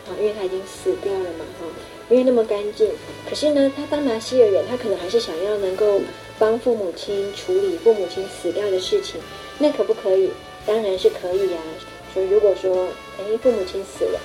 [0.07, 1.65] 啊，因为他已经死掉了嘛哈，
[2.07, 2.89] 没有那么干净。
[3.27, 5.99] 可是呢，他当拿西尔人，他可能还是想要能够
[6.37, 9.19] 帮父母亲处理父母亲死掉的事情，
[9.57, 10.29] 那可不可以？
[10.65, 11.71] 当然是可以呀、啊。
[12.13, 12.87] 所以如果说
[13.19, 14.19] 哎父母亲死了，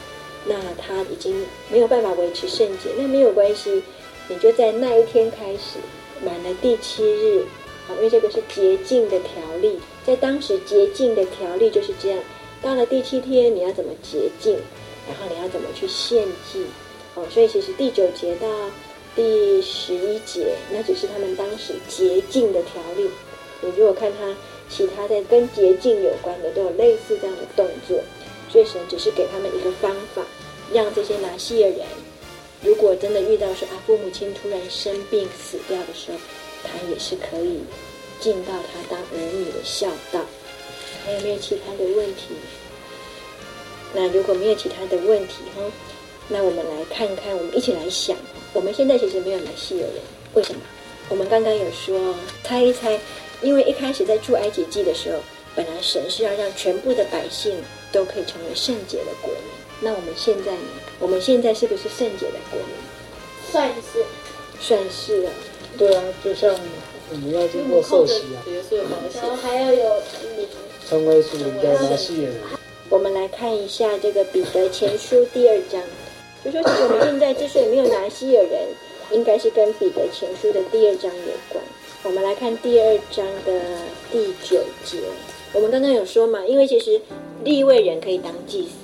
[0.47, 3.83] 那他已经没有办法维持圣洁，那没有关系，
[4.29, 5.79] 你就在那一天开始
[6.25, 7.45] 满了第七日。
[7.87, 12.19] 好，因为这个是洁净的条例，在当时洁净的条例就是这样。
[12.63, 14.55] 到了第七天，你要怎么洁净？
[15.07, 16.65] 然后你要怎么去献祭？
[17.15, 18.49] 哦，所以其实第九节到
[19.15, 23.11] 第十一节，那只是他们当时洁净的条例。
[23.61, 24.35] 你如果看他
[24.71, 28.01] 其他的跟洁净有关的，都有类似这样的动作。
[28.51, 30.23] 所以神只是给他们一个方法，
[30.73, 31.81] 让这些拿西尔人，
[32.65, 36.19] 如果真的遇到说啊，父母亲突然生病死掉的时候。
[36.67, 37.61] 他也是可以
[38.19, 40.25] 尽到他当儿女的孝道。
[41.05, 42.35] 还有没有其他的问题？
[43.93, 45.63] 那如果没有其他的问题哈，
[46.27, 48.17] 那我们来看看，我们一起来想，
[48.55, 50.01] 我们现在其实没有来西尔人，
[50.33, 50.63] 为什么？
[51.11, 52.99] 我们刚刚有说，猜一猜，
[53.43, 55.19] 因为一开始在出埃及记的时候，
[55.55, 59.43] 本来神是要让全部的百姓都可以成为圣洁的国民。
[59.83, 60.69] 那我们现在呢？
[61.05, 62.69] 我们现在是不是圣洁的国民？
[63.53, 64.03] 算是，
[64.59, 65.31] 算是了。
[65.77, 66.51] 对啊，就像
[67.11, 68.41] 我们要经过受洗啊，
[69.15, 69.85] 然后还要有
[70.39, 70.49] 灵，
[70.89, 72.33] 成为属灵的拿西人。
[72.89, 75.83] 我们来看一下这个彼得前书第二章，
[76.43, 78.63] 就说其实我们现在之所以没有拿西尔人，
[79.11, 81.63] 应该是跟彼得前书的第二章有关。
[82.05, 83.61] 我们来看第二章的
[84.11, 84.97] 第九节，
[85.53, 86.99] 我们刚刚有说嘛，因为其实
[87.43, 88.84] 立位人可以当祭司，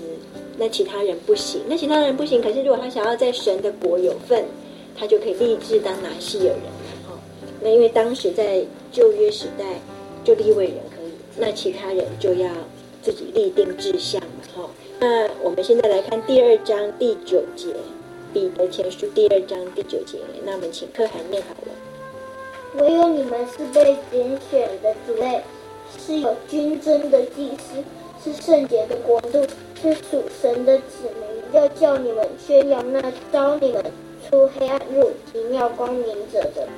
[0.61, 4.45] 那其他人不行，那其他人不行，可是如果他想要在神的国有份，
[4.95, 6.61] 他就可以立志当拿西尔人。
[7.63, 9.65] 那因为当时在旧约时代，
[10.23, 12.51] 就立位人可以，那其他人就要
[13.01, 14.71] 自己立定志向嘛，哈。
[14.99, 17.69] 那我们现在来看第二章第九节，
[18.35, 22.85] 彼得前书第二章第九节，那我们请可涵念好了。
[22.85, 25.41] 唯有你们是被拣选的族类，
[25.99, 27.83] 是有君尊的祭司，
[28.23, 29.43] 是圣洁的国度，
[29.81, 33.01] 是属神的子民，要叫你们宣扬那
[33.33, 33.83] 招你们
[34.29, 36.69] 出黑暗入奇妙光明者的。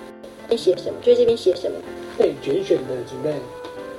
[0.57, 0.95] 写什么？
[1.03, 1.77] 就这边写什么？
[2.17, 3.35] 被拣选的姊妹，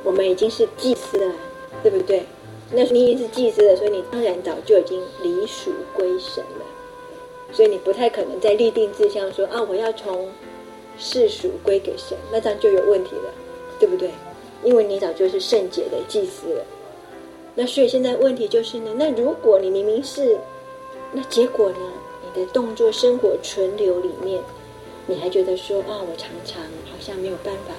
[0.03, 1.33] 我们已经是祭司了，
[1.81, 2.23] 对不对？
[2.71, 6.65] 那你已经是祭司了，所以你当然早就已经离属归神了，
[7.51, 10.29] 所以你不太可能再立定志向说啊，我要从
[10.97, 13.33] 世属归给神，那这样就有问题了，
[13.79, 14.11] 对不对？
[14.63, 16.65] 因为你早就是圣洁的祭司了。
[17.55, 20.37] 那所以现在问题就是呢，那如果你明明是，
[21.11, 21.77] 那结果呢？
[22.25, 24.41] 你的动作、生活、存留里面。
[25.05, 27.73] 你还觉得说啊，我常常好像没有办法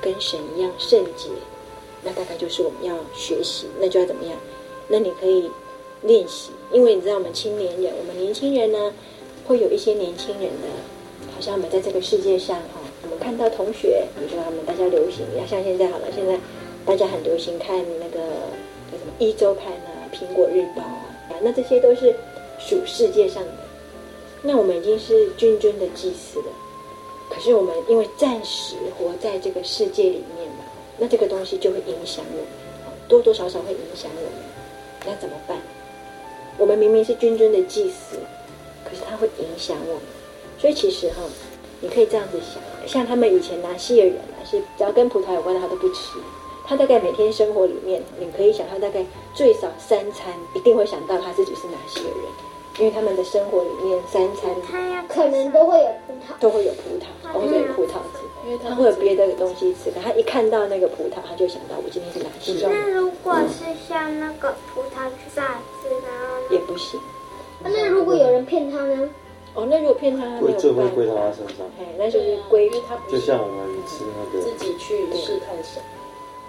[0.00, 1.28] 跟神一样圣洁，
[2.02, 4.36] 那大概就是我们要学习，那就要怎么样？
[4.88, 5.48] 那你可以
[6.02, 8.92] 练习，因为你知道我们青年人，我们年轻人呢，
[9.46, 10.68] 会有一些年轻人的，
[11.32, 16.36] 好像我们在这个世界上哈，我们看到同学，比如说他们大家流行，要像现在好了，现在
[16.84, 18.18] 大家很流行看那个
[19.18, 22.14] 一《周刊》啊，《苹果日报》啊，那这些都是
[22.58, 23.50] 属世界上的。
[24.42, 26.46] 那我们已经是君尊的祭司了，
[27.30, 30.64] 可是我们因为暂时活在这个世界里面嘛，
[30.98, 32.46] 那这个东西就会影响我们，
[33.08, 34.32] 多多少少会影响我们，
[35.06, 35.56] 那怎么办？
[36.58, 38.16] 我们明明是君尊的祭司，
[38.84, 40.02] 可是它会影响我们，
[40.58, 41.22] 所以其实哈，
[41.80, 46.18] 你可以这样子想，像他们以前拿西尔人啊，是只要跟葡萄有关的他都不吃，
[46.66, 52.16] 他大概每天生活里面，你可以想他大概最少三餐一定会想到他自己是哪些人。
[52.78, 54.54] 因为他们的生活里面三餐
[55.08, 59.90] 可能都会有葡萄，都会有葡萄，哦，对，葡萄籽，因为他会有别的东西吃。
[59.92, 62.70] 他一看到那个葡萄，他就想到我今天是哪些人。
[62.70, 66.12] 那如果是像那个葡萄榨汁呢？
[66.50, 67.00] 也不行。
[67.64, 69.08] 那如果有人骗他呢？
[69.54, 70.58] 哦，那如果骗他，没有办法。
[70.60, 71.66] 这会归到他身上。
[71.80, 72.94] 哎，那就是归因为他。
[73.10, 75.82] 就像我们吃那个自己去试探神。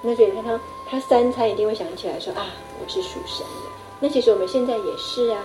[0.02, 2.48] 那所以你看他，他三餐一定会想起来说啊，
[2.82, 3.70] 我是属神的。
[4.00, 5.44] 那其实我们现在也是啊。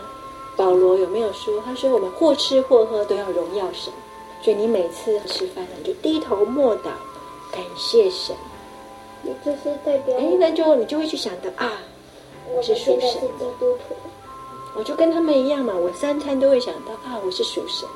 [0.55, 1.63] 保罗有没有说？
[1.65, 3.91] 他说我们或吃或喝都要荣耀神，
[4.43, 6.91] 所以你每次吃饭你就低头默祷，
[7.51, 8.37] 感谢神。
[9.23, 10.15] 你这是代表？
[10.19, 11.81] 哎，那就你就会去想到啊，
[12.55, 13.47] 我是属神的。
[14.77, 17.89] 我就跟他们一样嘛，我三餐都会想到啊，我是属神，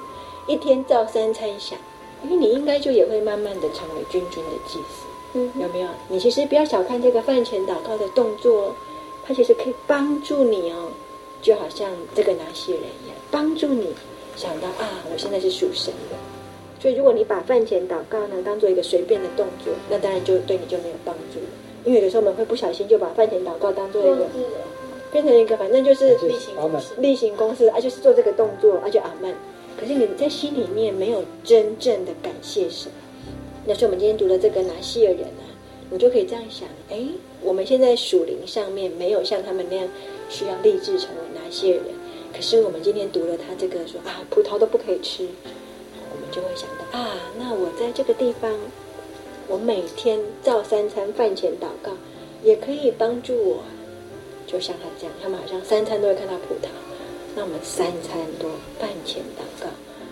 [0.46, 1.78] 一天照三餐想，
[2.24, 5.05] 因为你应该就也会慢慢的成为君君的祭司。
[5.36, 5.88] 嗯，有没有？
[6.08, 8.74] 你其实不要小看这个饭前祷告的动作，
[9.24, 10.88] 它其实可以帮助你哦。
[11.42, 13.94] 就好像这个拿西人一样，帮助你
[14.34, 16.16] 想到啊，我现在是属神的。
[16.80, 21.46] 所以，如果你把饭前祷告呢当做一个随便的动作，那当然就对你就没有帮助了。
[21.84, 24.26] 因为有的时候我们会不小心就把饭前祷告当做一个，
[25.12, 29.32] 变成一个反正就是例行公事，例行公事，啊，就是做这个动作，啊，就阿门。
[29.78, 32.90] 可是你在心里面没有真正的感谢神。
[33.66, 35.44] 那所以我们今天读的这个拿细耳人啊，
[35.90, 36.98] 我就可以这样想：哎，
[37.42, 39.88] 我们现在属灵上面没有像他们那样
[40.28, 41.94] 需要立志成为拿细耳人，
[42.32, 45.26] 可是我们今天读了他这个说啊，葡萄都不可以吃，
[46.10, 48.52] 我们就会想到啊，那我在这个地方。
[49.48, 51.92] 我每天照三餐饭前祷告，
[52.42, 53.58] 也可以帮助我。
[54.44, 56.68] 就像他这样，他们好像三餐都会看到葡萄。
[57.36, 58.48] 那我们三餐都
[58.80, 59.68] 饭前祷告。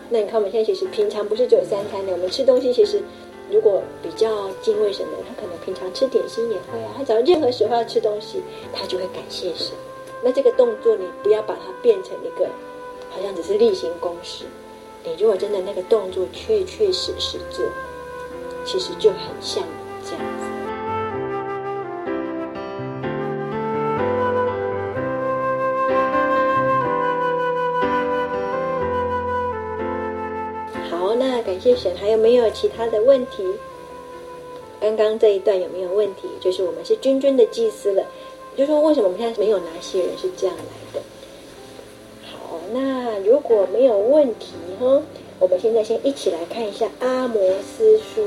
[0.09, 3.03] 那你看，我们现在其实平常不是只有三餐的，我们吃东西其实
[3.51, 6.95] 如果比较敬畏神的，他可能平常吃点心也会啊。
[6.97, 8.43] 他只要任何时候要吃东西，
[8.73, 9.73] 他就会感谢神。
[10.23, 12.47] 那这个动作，你不要把它变成一个
[13.11, 14.45] 好像只是例行公事。
[15.05, 17.65] 你如果真的那个动作确确实实做。
[18.67, 19.63] 其实就很像
[31.99, 33.45] 还有没有其他的问题？
[34.81, 36.29] 刚刚这一段有没有问题？
[36.41, 38.05] 就是我们是君尊的祭司了，
[38.57, 40.63] 就说为什么我们现在没有拿细耳人是这样来
[40.93, 41.01] 的？
[42.23, 45.03] 好，那如果没有问题哈。
[45.41, 48.23] 我们现在先一起来看一下《阿摩斯书》，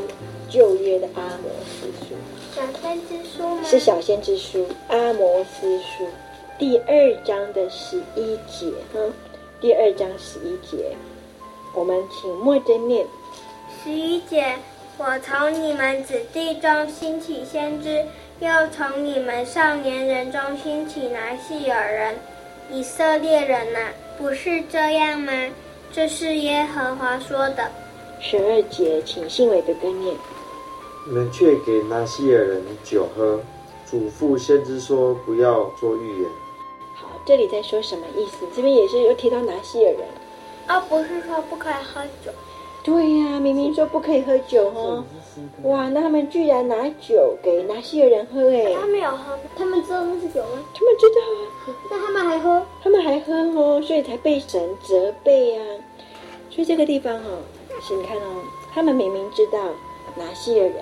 [0.49, 2.13] 旧约的《阿摩斯书》。
[2.53, 3.63] 小先知书吗？
[3.63, 6.03] 是小先知书，《阿摩斯书》
[6.59, 8.99] 第二章的十一节，哈，
[9.61, 10.93] 第二章十一节，
[11.73, 13.07] 我们请默真念。
[13.87, 14.53] 十一节，
[14.97, 18.03] 我从你们子弟中兴起先知，
[18.41, 22.15] 又从你们少年人中兴起拿细耳人，
[22.69, 25.31] 以色列人呐、啊，不是这样吗？
[25.93, 27.71] 这是耶和华说的。
[28.19, 30.13] 十二节，请信伟的跟念。
[31.07, 33.39] 你们却给拿细尔人酒喝，
[33.89, 36.29] 嘱咐先知说不要做预言。
[36.93, 38.45] 好，这里在说什么意思？
[38.53, 40.01] 这边也是有提到拿细尔人。
[40.65, 42.33] 啊，不是说不可以喝酒。
[42.87, 45.03] 对呀、啊，明明说不可以喝酒哦。
[45.63, 48.73] 哇，那他们居然拿酒给拿细耳人喝哎！
[48.79, 50.63] 他们有喝，他们知道那是酒吗？
[50.73, 51.75] 他们知道啊。
[51.91, 52.65] 那他们还喝？
[52.81, 55.65] 他们还喝哦，所以才被神责备啊。
[56.49, 57.43] 所以这个地方哈、哦，
[57.81, 58.41] 是你看哦，
[58.73, 59.59] 他们明明知道
[60.15, 60.81] 拿细耳人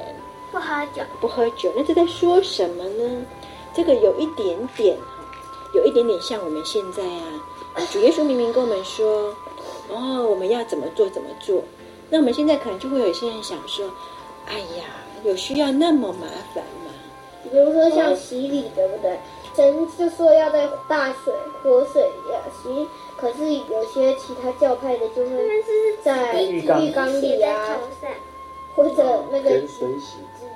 [0.51, 3.25] 不喝酒，不喝酒，那这在说什么呢？
[3.73, 5.25] 这个有一点点哈，
[5.73, 9.33] 有一点点像我们现在啊，主耶稣明明跟我们说，
[9.89, 11.63] 哦，我们要怎么做怎么做。
[12.09, 13.89] 那我们现在可能就会有一些人想说，
[14.45, 14.85] 哎呀，
[15.23, 16.91] 有需要那么麻烦吗？
[17.43, 19.19] 比如说像洗礼，嗯、对不对？
[19.55, 21.33] 神就说要在大水、
[21.63, 22.01] 活水
[22.31, 22.87] 呀洗，
[23.17, 25.63] 可是有些其他教派的就会
[26.03, 27.79] 在浴缸里啊，
[28.75, 29.99] 或者那个直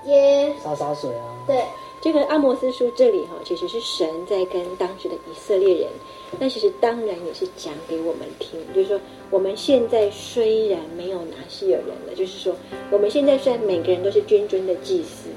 [0.05, 1.23] 接洒洒水啊。
[1.47, 1.63] 对。
[2.01, 5.87] 这个阿摩斯书这里哈，其实是神在跟当时的以色列人，
[6.39, 8.97] 那其实当然也是讲给我们听，就是说
[9.29, 12.55] 我们现在虽然没有拿西尔人了，就是说
[12.89, 15.27] 我们现在虽然每个人都是君尊的祭司，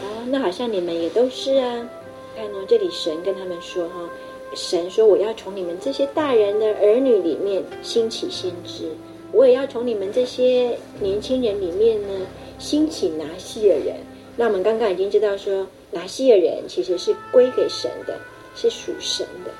[0.00, 1.88] 啊，那好像你们也都是啊。
[2.34, 4.10] 看哦，这里神跟他们说哈，
[4.54, 8.90] 神说我要从你们这些大人的儿女里面兴起先知，
[9.30, 12.26] 我也要从你们这些年轻人里面呢
[12.58, 13.94] 兴起拿西尔人。
[14.36, 15.64] 那我们刚刚已经知道说。
[15.90, 18.14] 拿细耳人其实是归给神的，
[18.54, 19.50] 是属神的。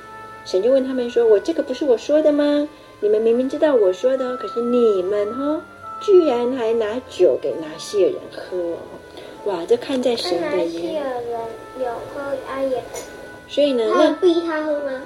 [0.44, 2.68] 神就问他们说：“我这个不是我说的吗？
[3.00, 5.62] 你们明明知道我说的，可是你们哈、哦，
[6.00, 8.78] 居然还拿酒给拿细耳人喝哦！
[9.44, 10.74] 哇，这看在神的眼里。
[10.74, 11.40] 拿细耳人
[11.80, 12.82] 有喝阿爷。
[13.48, 15.02] 所以呢，那逼他喝吗？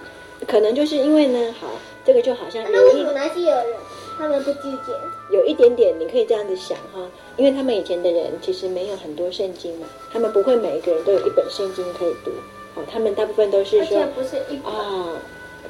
[0.47, 1.73] 可能就是因为呢，好，
[2.05, 3.77] 这个就好像那为什么拿细耳人？
[4.23, 4.93] 他们不拒绝，
[5.33, 12.31] 有一点点，你可以这样子想哈，因为他们以前的人其实没有很多圣经嘛，他们不会每一个人都有一本圣经可以读，
[12.77, 15.09] 哦，他们大部分都是说不是一本啊，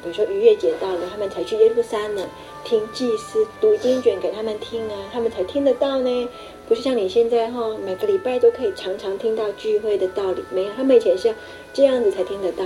[0.03, 2.27] 比如说逾越节到了，他们才去耶路撒冷
[2.63, 6.29] 听祭司读经卷给他们听啊，他们才听得到呢，
[6.69, 11.33] 不是像你现在哈，每个礼拜都可以常常听到聚会的道理，没有，他们以前是要
[11.73, 12.65] 这样子才听得到。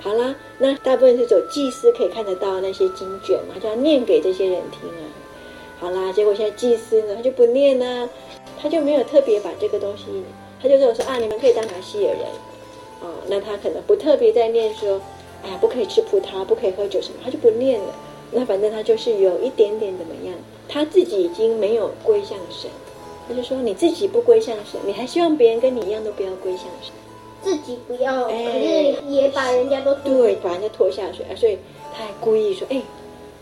[0.00, 5.04] 好啦，那大部分是走祭司可以看得到那些经卷嘛，就要念给这些人听啊。
[5.78, 8.08] 好啦，结果现在祭司呢，他就不念呢，
[8.60, 10.04] 他就没有特别把这个东西，
[10.62, 12.24] 他就跟我说啊，你们可以当拿细耳人，
[13.02, 14.98] 哦，那他可能不特别在念说，
[15.44, 17.94] 哎呀，不可以吃葡萄，不可以喝酒什么，他就不念了。
[18.32, 20.34] 那反正他就是有一点点怎么样，
[20.66, 22.70] 他自己已经没有归向神，
[23.28, 26.90] 他就说你自己不归向神，你还希望别人跟你一样都不要归向神，
[27.42, 31.58] 自己不要，哎，也把人家都对，把人家拖下水啊，所以
[31.92, 32.80] 他还故意说，哎。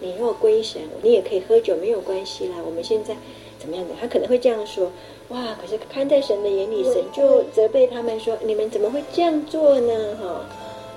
[0.04, 2.56] 你若归神，你也可以喝酒，没有关系啦。
[2.64, 3.16] 我们现在
[3.58, 3.94] 怎么样的？
[3.98, 4.92] 他可能会这样说：
[5.30, 10.14] 哇，可是看在神的眼里，神就责备他们说：你们怎么会这样做呢？
[10.20, 10.44] 哈，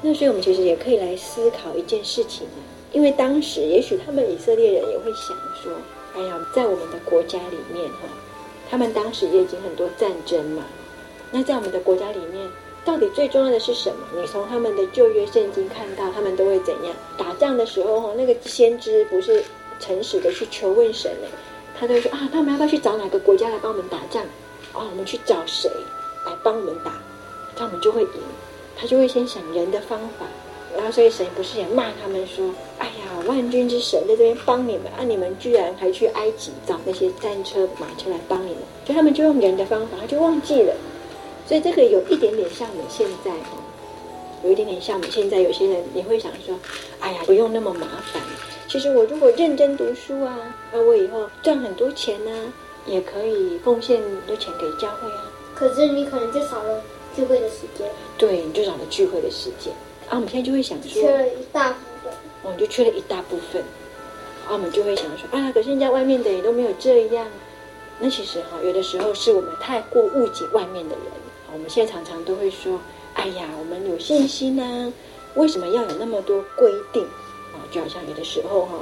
[0.01, 2.59] 那所以我们其实也可以来思考一件事情啊，
[2.91, 5.71] 因为当时也许他们以色列人也会想说：
[6.15, 8.09] 哎呀，在我们的国家里面哈，
[8.69, 10.65] 他们当时也已经很多战争嘛，
[11.31, 12.45] 那在我们的国家里面。
[12.87, 13.97] 到底最重要的是什么？
[14.15, 16.95] 你从他们的旧约圣经看到，他们都会怎样？
[17.17, 19.43] 打仗的时候，哈，那个先知不是
[19.77, 21.27] 诚实的去求问神呢？
[21.77, 24.23] 他都会说啊，那我们要不要去找哪个国家来帮我们打仗？
[24.71, 25.69] 啊，我们去找谁
[26.25, 26.93] 来帮我们打？
[27.55, 28.09] 这样我们就会赢。
[28.77, 30.25] 他就会先想人的方法，
[30.73, 38.59] 然后所以神不是也骂他们说：哎呀，万军之神在这边帮你们啊，你们居然还去埃及找那些战车马车来帮你们？
[38.85, 40.73] 所以他们就用人的方法，他就忘记了。
[41.47, 43.63] 所以这个有一点点像我们现在哦，
[44.43, 46.53] 有一点点像我们现在有些人，你会想说，
[46.99, 48.21] 哎呀，不用那么麻烦。
[48.67, 50.37] 其实我如果认真读书啊，
[50.73, 52.53] 那我以后赚很多钱呢、啊，
[52.85, 55.31] 也可以奉献很多钱给教会啊。
[55.55, 56.83] 可是你可能就少了
[57.15, 57.89] 聚会的时间。
[58.17, 59.71] 对，你就少了聚会的时间。
[60.09, 62.13] 啊，我们现在就会想说，缺了一大部分。
[62.43, 63.61] 我们就缺了一大部分。
[64.45, 67.25] 啊，我们就会想说，啊，可是人家外面的也都没有这样。
[67.99, 71.26] 那其实哈，有的时候是我们太过误解外面的人。
[71.53, 72.79] 我们现在常常都会说
[73.15, 74.93] ：“哎呀，我们有信心呐、啊，
[75.35, 77.03] 为什么要有那么多规定
[77.53, 78.79] 啊？”就好像有的时候哈，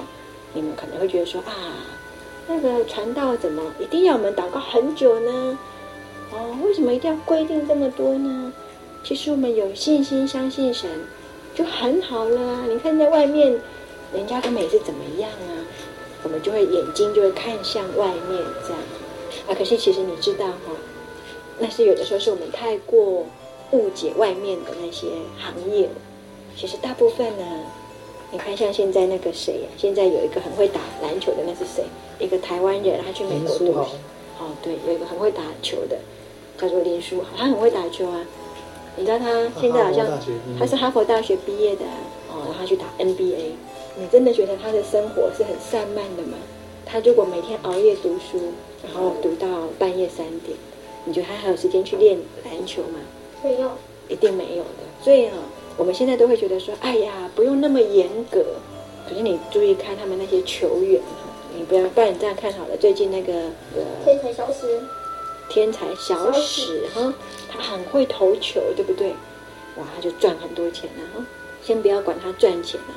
[0.54, 1.54] 你们可能会觉得说：“啊，
[2.48, 5.58] 那个传道怎么一定要我们祷告很久呢？
[6.32, 8.52] 哦，为什么一定要规定这么多呢？”
[9.06, 10.90] 其实我们有信心相信神
[11.54, 12.66] 就很好了。
[12.68, 13.60] 你看在外面，
[14.14, 15.54] 人家他们也是怎么样啊？
[16.24, 18.80] 我们就会眼睛就会看向外面这样
[19.48, 19.54] 啊。
[19.56, 20.74] 可是其实你知道哈。
[21.60, 23.26] 那是有的时候是我们太过
[23.72, 25.90] 误解外面的那些行业，
[26.56, 27.46] 其实大部分呢，
[28.32, 29.78] 你看像现在那个谁呀、啊？
[29.78, 31.84] 现在有一个很会打篮球的，那是谁？
[32.20, 33.74] 一个台湾人，他去美国读书。
[34.38, 35.98] 哦，对，有一个很会打球的，
[36.58, 38.26] 叫做林书豪，他很会打球啊。
[38.98, 40.08] 你知道他现在好像
[40.60, 41.98] 他是哈佛大学毕业的、啊、
[42.32, 43.52] 哦，然后他去打 NBA。
[43.98, 46.38] 你真的觉得他的生活是很散漫的吗？
[46.86, 48.52] 他如果每天熬夜读书，
[48.84, 49.48] 然后读到
[49.80, 50.58] 半夜三点。
[51.06, 53.00] 你觉得他还有时间去练篮球吗？
[53.44, 53.72] 没有，
[54.10, 54.84] 一定没有的。
[55.02, 55.34] 所以啊，
[55.78, 58.44] 我们现在都会觉得说，哎呀，不用那么严格。
[59.08, 62.76] 可是你注意看他们那些球员哈，你不要，不然你这样看好了。
[62.76, 63.34] 最近那个
[63.76, 64.82] 呃，天才小史，
[65.48, 67.14] 天才小史哈，
[67.48, 69.10] 他很会投球，对不对？
[69.78, 71.26] 哇，他就赚很多钱了哈。
[71.62, 72.96] 先不要管他赚钱了，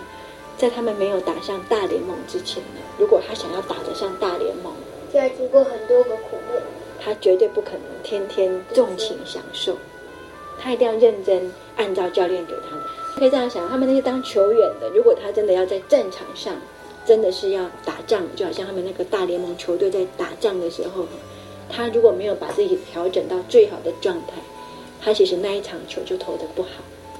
[0.56, 4.72] 在他们没有打上大联盟之前呢，如果他想要打得上大联盟，
[5.12, 6.62] 就要经过很多个苦练。
[7.01, 9.76] 他绝对不可能天天纵情享受，
[10.61, 12.82] 他一定要认真按照教练给他的。
[13.16, 16.55] 可以这样想，他们那些当球员的，如果他真的要在战场上，
[17.05, 21.05] 真的是要打仗，就好像他们那个大联盟球队在打仗的时候，
[21.68, 24.34] 他如果没有把自己调整到最好的状态，
[25.01, 26.68] 他其实那一场球就投的不好。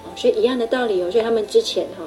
[0.05, 2.05] 哦所以一样的道理哦，所以他们之前哈，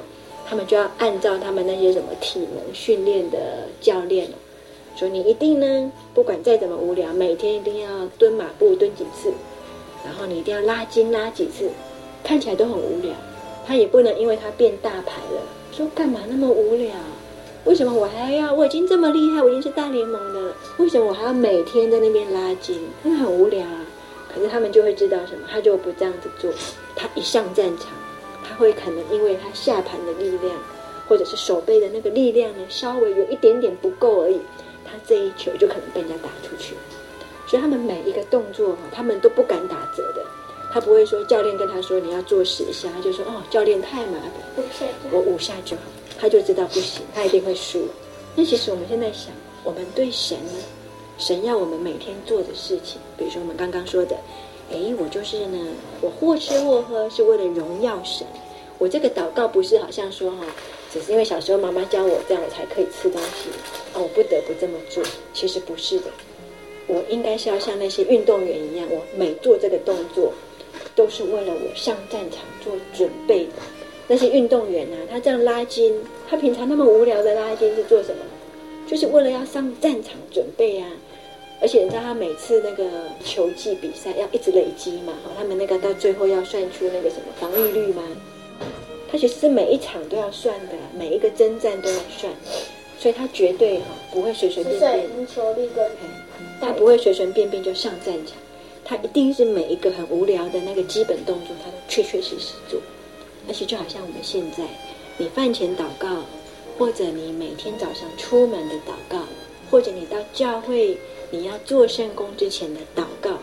[0.48, 4.28] 他们就要按照他们那些什么体能训练的教练
[4.94, 9.32] 说你一定呢，不管再怎么无聊，每天一定要蹲马步蹲几次，
[10.04, 11.70] 然后你一定要拉筋拉几次，
[12.22, 13.12] 看起来都很无聊。
[13.66, 16.90] 他也不能因为他变大牌了，说干嘛那么无聊？
[17.64, 18.52] 为什么我还要？
[18.52, 22.76] 我已经这么厉害，我已经是大联盟的了，为什么我还要每天在那边拉筋？
[23.02, 23.86] 那很无聊啊。
[24.34, 25.46] 可是他们就会知道什么？
[25.50, 26.50] 他就不这样子做。
[26.96, 27.88] 他一上战场，
[28.42, 30.56] 他会可能因为他下盘的力量，
[31.06, 34.40] 或者是手背的那个力量呢，稍微有一点点不够而已。
[34.92, 36.74] 他这一球就可能被人家打出去，
[37.46, 40.22] 所以他们每一个动作哈，他们都不敢打折的。
[40.70, 44.18] 他不会说教练跟他说你要做十下，他就说哦，教练太麻
[44.78, 45.82] 烦，我五下就好。
[46.18, 47.88] 他就知道不行，他一定会输。
[48.36, 49.32] 那其实我们现在想，
[49.64, 50.52] 我们对神呢，
[51.18, 54.16] 神要我们每天做的事情，比如说我们刚刚说的，
[54.70, 55.58] 哎，我就是呢，
[56.00, 58.26] 我或吃或喝是为了荣耀神。
[58.78, 60.46] 我这个祷告不是好像说哈，
[60.92, 63.48] 只是因为小时候妈妈教我这样，我才可以吃东西
[63.94, 65.02] 啊，我不得不这么做。
[65.32, 66.06] 其实不是的，
[66.86, 70.32] 我应该是要像那些运动员一样，我每做这个动作，
[70.94, 73.52] 都是为了我上战场做准备的。
[74.06, 75.94] 那些运动员呢，他这样拉筋，
[76.28, 78.22] 他平常那么无聊的拉筋是做什么？
[78.86, 80.86] 就是为了要上战场准备啊。
[81.62, 82.84] 而且你知道他每次那个
[83.24, 88.02] 球技比赛要一直累积嘛，他们那个到最后要算出那个什么防御率吗？
[89.12, 92.32] 他其实是每一场都要算的，每一个征战都要算，
[92.98, 95.26] 所以他绝对哈不会随随便便。
[95.26, 95.86] 球力跟
[96.58, 98.38] 他不会随随便便就上战场，
[98.82, 102.80] 他一定是每一个很无聊的那个基本动作，他都确确实实做。
[103.46, 104.64] 而且就好像我们现在，
[105.18, 106.08] 你饭前祷告，
[106.78, 109.18] 或者你每天早上出门的祷告，
[109.70, 110.96] 或者你到教会
[111.30, 113.38] 你要做圣工之前的祷告，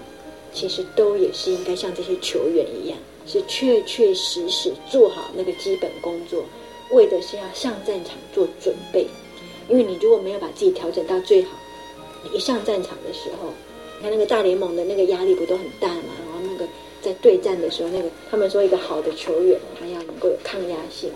[0.52, 2.98] 其实都也是应该像这些球员一样，
[3.30, 6.44] 是确确实实做好那个基本工作，
[6.92, 9.06] 为的是要上战场做准备。
[9.70, 11.50] 因为你如果没有把自己调整到最好，
[12.24, 13.50] 你一上战场的时候，
[13.98, 16.04] 你看那个大联盟的那个压力不都很大吗？
[16.26, 16.66] 然后那个
[17.04, 21.12] 在对战的时候，那个他们说一个好的球员，他要能够有抗压性，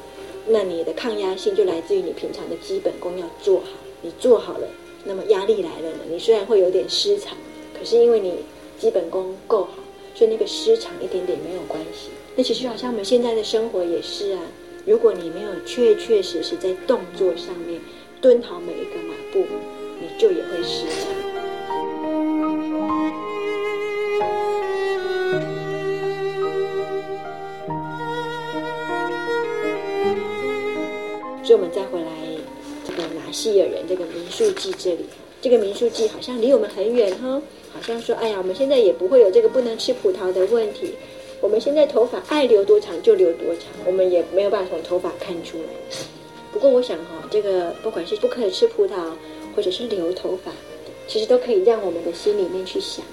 [0.46, 4.68] 那你的抗压性就来自于你平常的基本功要做好，你做好了。
[5.04, 6.04] 那么压力来了呢？
[6.10, 7.36] 你虽然会有点失常，
[7.78, 8.36] 可是因为你
[8.80, 9.83] 基本功够好，
[10.16, 12.10] 所以那个失常一点点没有关系。
[12.36, 14.40] 那其实好像我们现在的生活也是啊。
[14.86, 17.80] 如果你没有确确实实在动作上面
[18.22, 19.46] 蹲好每一个马步，
[20.00, 21.12] 你就也会失常。
[31.44, 32.12] 所以，我们再回来。
[33.34, 35.06] 希尔人这个民宿记这里，
[35.42, 37.42] 这个民宿记好像离我们很远哈，
[37.74, 40.94] 好像说，哎呀，我们现在也不会有这个不能吃葡萄的问题。
[41.42, 45.98] 我们现在头发爱留多长就留多长，我们也没有办法从头发看出来。
[46.54, 49.12] 不过我想哈，这个不管是不可以吃葡萄，
[49.56, 50.52] 或者是留头发，
[51.08, 53.04] 其实都可以让我们的心里面去想，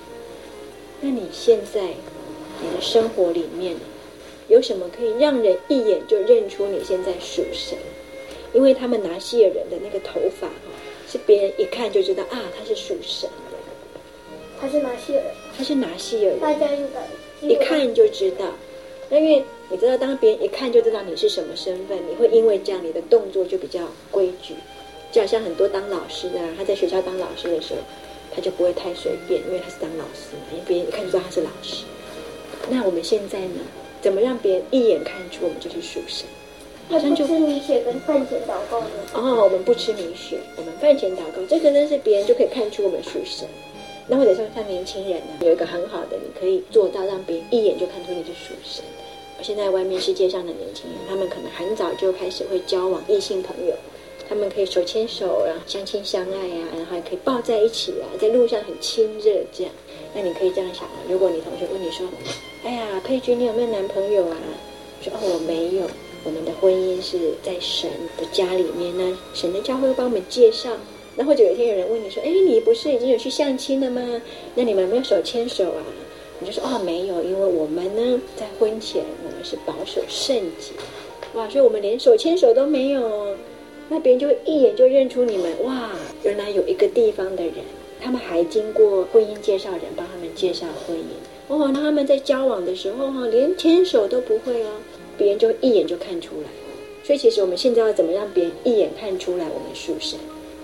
[1.01, 1.81] 那你现在
[2.63, 3.75] 你的生活里面
[4.47, 7.77] 有什么可以让人一眼就认出你现在属神？
[8.53, 10.71] 因为他们拿西尔人的那个头发哈，
[11.09, 13.50] 是别人一看就知道啊，他是属神的。
[14.61, 18.45] 他是拿西尔人，他是拿西尔人，大家应该一看就知道。
[19.09, 23.81] 那因为你知道，当别人一看就知道你是什么身份，你会因为这样，你的动作就比较
[24.11, 24.55] 规矩。
[25.11, 27.81] 就好像很多当老师的，他在学校当老师的时候，
[28.33, 31.85] 他就不会太随便，因为他是当老师嘛，因为别人一看就知道他是老师。
[32.69, 33.61] 那我们现在呢，
[34.01, 36.29] 怎么让别人一眼看出我们就是书生？
[36.89, 38.79] 好像就吃米血跟饭前祷告
[39.15, 43.49] 哦，我们不吃米血，我们饭前祷告，这个呢是别人就可以看出我们属神。
[44.11, 48.85] 那或者说像年轻人呢，有一个很好的，你可以做到让别人一眼就看出你是属神。
[49.41, 53.75] 现在外面世界上的年轻人，他们可能很早就开始会交往异性朋友，
[54.29, 59.73] 他们可以手牵手，然后相亲相爱呀、啊，然后也可以抱在一起啊，在路上很亲热这样。
[60.13, 62.05] 那你可以这样想啊，如果你同学问你说
[62.67, 64.37] ：“哎呀，佩君，你有没有男朋友啊？”
[65.01, 65.87] 说：“哦，我没有。”
[66.23, 67.89] 我们的婚姻是在神
[68.19, 70.69] 的家里面呢，神的教会帮我们介绍。
[71.17, 74.23] 那或者有一天有人问你说：“哎，你不是已经有去相亲了吗？
[74.55, 75.83] 那你们没有手牵手啊？”
[76.41, 80.73] 你就说：“哦，没有，因为我们呢在婚前我们是保守圣洁，
[81.35, 83.37] 哇，所以我们连手牵手都没有。
[83.89, 85.91] 那别人就会一眼就认出你们，哇，
[86.23, 87.55] 原来有一个地方的人，
[88.01, 91.03] 他们还经过婚姻介绍人帮他们介绍婚姻。
[91.49, 94.71] 哦，那他们在交往的时候哈，连牵手都不会哦。”
[95.19, 96.49] 别人就一眼就看出来，
[97.05, 100.19] 所以其实我们现在要怎么让别人一眼看出来我们属神？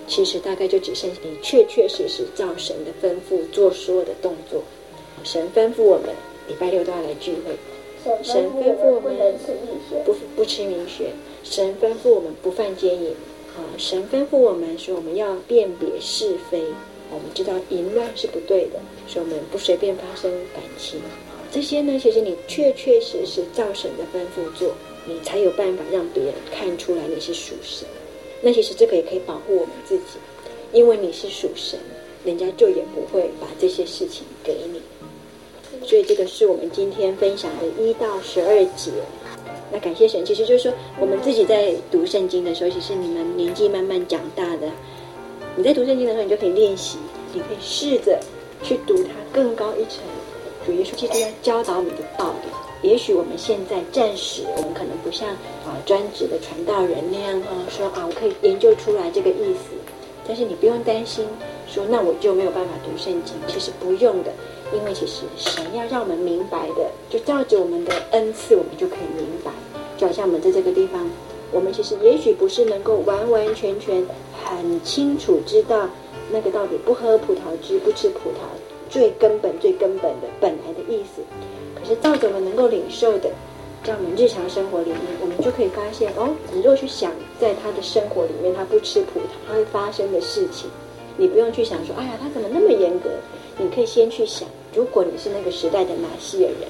[0.07, 4.63] 其实大概就只剩你确确实实照神的吩咐做所有的动作。
[5.23, 6.09] 神吩咐我们
[6.47, 7.55] 礼拜六都要来聚会，
[8.23, 9.15] 神吩咐我们
[10.05, 11.11] 不不吃米血，
[11.43, 13.11] 神吩咐我们不犯奸淫
[13.55, 16.61] 啊，神吩咐我们说我们要辨别是非，
[17.11, 21.01] 我们知道淫乱是不对的，所以我们不随便发生感情。
[21.51, 24.73] 这些呢，其实你确确实实照神的吩咐做，
[25.05, 27.87] 你才有办法让别人看出来你是属神。
[28.41, 30.19] 那其实这个也可以保护我们自己，
[30.71, 31.79] 因为你是属神，
[32.23, 34.81] 人家就也不会把这些事情给你。
[35.85, 38.91] 所以这个是我们今天分享的一到十二节。
[39.71, 44.71] 那感谢神，其实就是说我们自己在读圣经的时候，其实你们年纪慢慢长大的，
[45.55, 46.97] 你在读圣经的时候，你就可以练习，
[47.33, 48.19] 你可以试着
[48.63, 50.03] 去读它更高一层。
[50.65, 52.49] 主耶稣基督要教导你的道理，
[52.81, 55.29] 也许我们现在暂时，我们可能不像
[55.65, 59.75] 啊专职的传道人那样哈，说啊我可以研究出来这个意思，
[60.27, 61.25] 但是你不用担心，
[61.67, 63.35] 说那我就没有办法读圣经。
[63.47, 64.31] 其实不用的，
[64.73, 69.51] 因为其实神要让我们明白的，就照着我们的恩赐，我们就可以明白。
[69.97, 71.09] 就好像我们在这个地方，
[71.51, 74.05] 我们其实也许不是能够完完全全
[74.45, 75.89] 很清楚知道
[76.31, 78.45] 那个到底不喝葡萄汁，不吃葡萄。
[78.89, 81.21] 最根本、最根本的本来的意思，
[81.87, 83.31] 是照着我们能够领受的，
[83.83, 86.29] 在我们日常生活里面，我们就可以发现哦。
[86.53, 90.69] 你若去想，在他的生活里面，他不吃葡萄，他会发生的事情，
[91.15, 93.09] 你不用去想说，哎呀，他怎么那么严格？
[93.57, 96.67] 你可以先去想，如果你是那个时代的拿西尔人，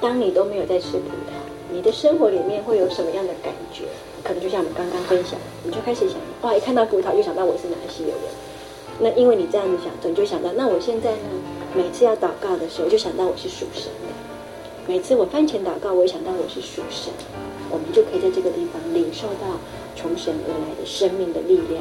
[0.00, 1.34] 当你都没有在吃葡萄，
[1.72, 3.84] 你的生活里面会有什么样的感觉？
[4.22, 8.30] 可能就像我们刚刚分享，你就开始想，哇，一看到葡萄就想到我是拿西尔人。
[9.02, 11.28] 那因为你这样子想，你就想到，那我现在呢？
[11.72, 14.10] 每次要祷告的时候，就想到我是属神的；
[14.90, 17.12] 每次我饭前祷告，我也想到我是属神。
[17.70, 19.54] 我们就可以在这个地方领受到
[19.94, 21.80] 从神而来的生命的力量，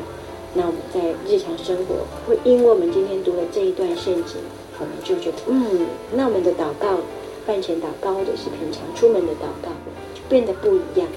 [0.54, 4.38] 那我们在日常生活会因为我们今天读了这一段圣经，
[4.78, 7.00] 我们就觉得，嗯，那我们的祷告，
[7.48, 9.74] 饭前祷告或者是平常出门的祷告，
[10.14, 11.08] 就变得不一样。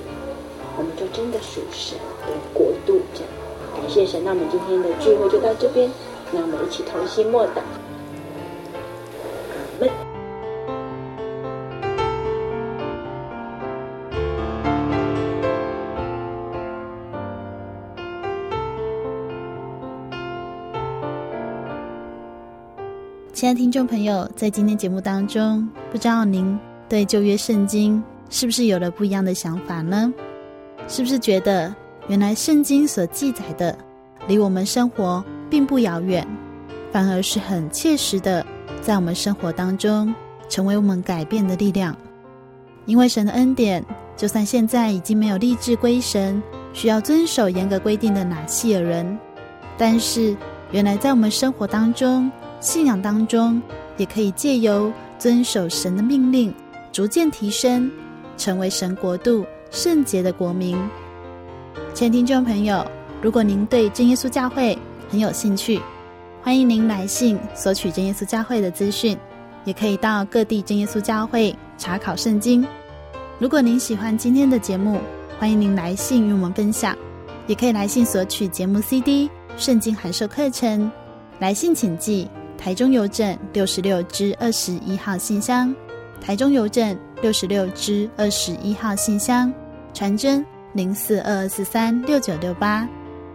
[0.78, 3.28] 我们就真的属神的国度这样。
[3.76, 5.90] 感谢神，那我们今天的聚会就到这边，
[6.32, 7.61] 那我们一起同心默祷。
[23.43, 26.57] 亲爱的听众朋友，在今天节目当中，不知道您
[26.88, 30.14] 对旧约圣经是不是有了不一样的想法呢？
[30.86, 31.74] 是不是觉得
[32.07, 33.76] 原来圣经所记载的
[34.28, 36.24] 离我们生活并不遥远，
[36.93, 38.47] 反而是很切实的，
[38.80, 40.14] 在我们生活当中
[40.49, 41.97] 成为我们改变的力量？
[42.86, 43.84] 因为神的恩典，
[44.16, 46.40] 就算现在已经没有立志归神、
[46.72, 49.18] 需要遵守严格规定的拿细耳人，
[49.76, 50.36] 但是
[50.70, 52.30] 原来在我们生活当中。
[52.63, 53.61] 信仰当中，
[53.97, 56.55] 也可以借由遵守神的命令，
[56.93, 57.91] 逐渐提升，
[58.37, 60.79] 成为神国度圣洁的国民。
[61.93, 62.87] 亲爱的听众朋友，
[63.21, 64.79] 如果您对真耶稣教会
[65.11, 65.81] 很有兴趣，
[66.41, 69.19] 欢迎您来信索取真耶稣教会的资讯，
[69.65, 72.65] 也可以到各地真耶稣教会查考圣经。
[73.41, 75.01] 如果您喜欢今天的节目，
[75.37, 76.97] 欢迎您来信与我们分享，
[77.49, 80.89] 也可以来信索取节目 CD、圣经函授课程。
[81.41, 82.31] 来信请寄。
[82.63, 85.75] 台中邮政六十六支二十一号信箱，
[86.21, 89.53] 台中邮政六十六支二十一号信箱，
[89.93, 92.89] 传真零四二二四三六九六八。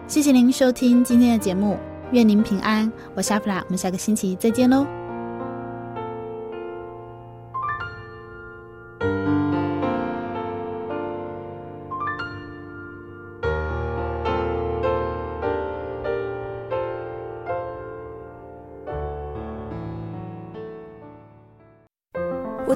[0.08, 1.78] 谢谢您收听今天的节目，
[2.14, 2.90] 愿您平安。
[3.16, 4.88] 我是阿弗拉，我们下个星期再见喽。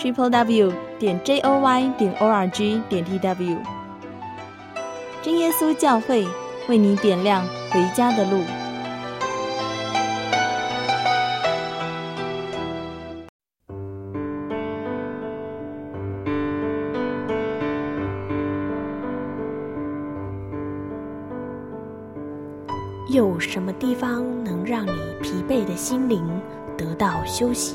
[0.00, 3.58] Triple W 点 J O Y 点 O R G 点 T W，
[5.20, 6.26] 真耶稣教会
[6.70, 8.42] 为你点亮回家的路。
[23.10, 26.26] 有什么地方能让你疲惫的心灵
[26.78, 27.74] 得到休息？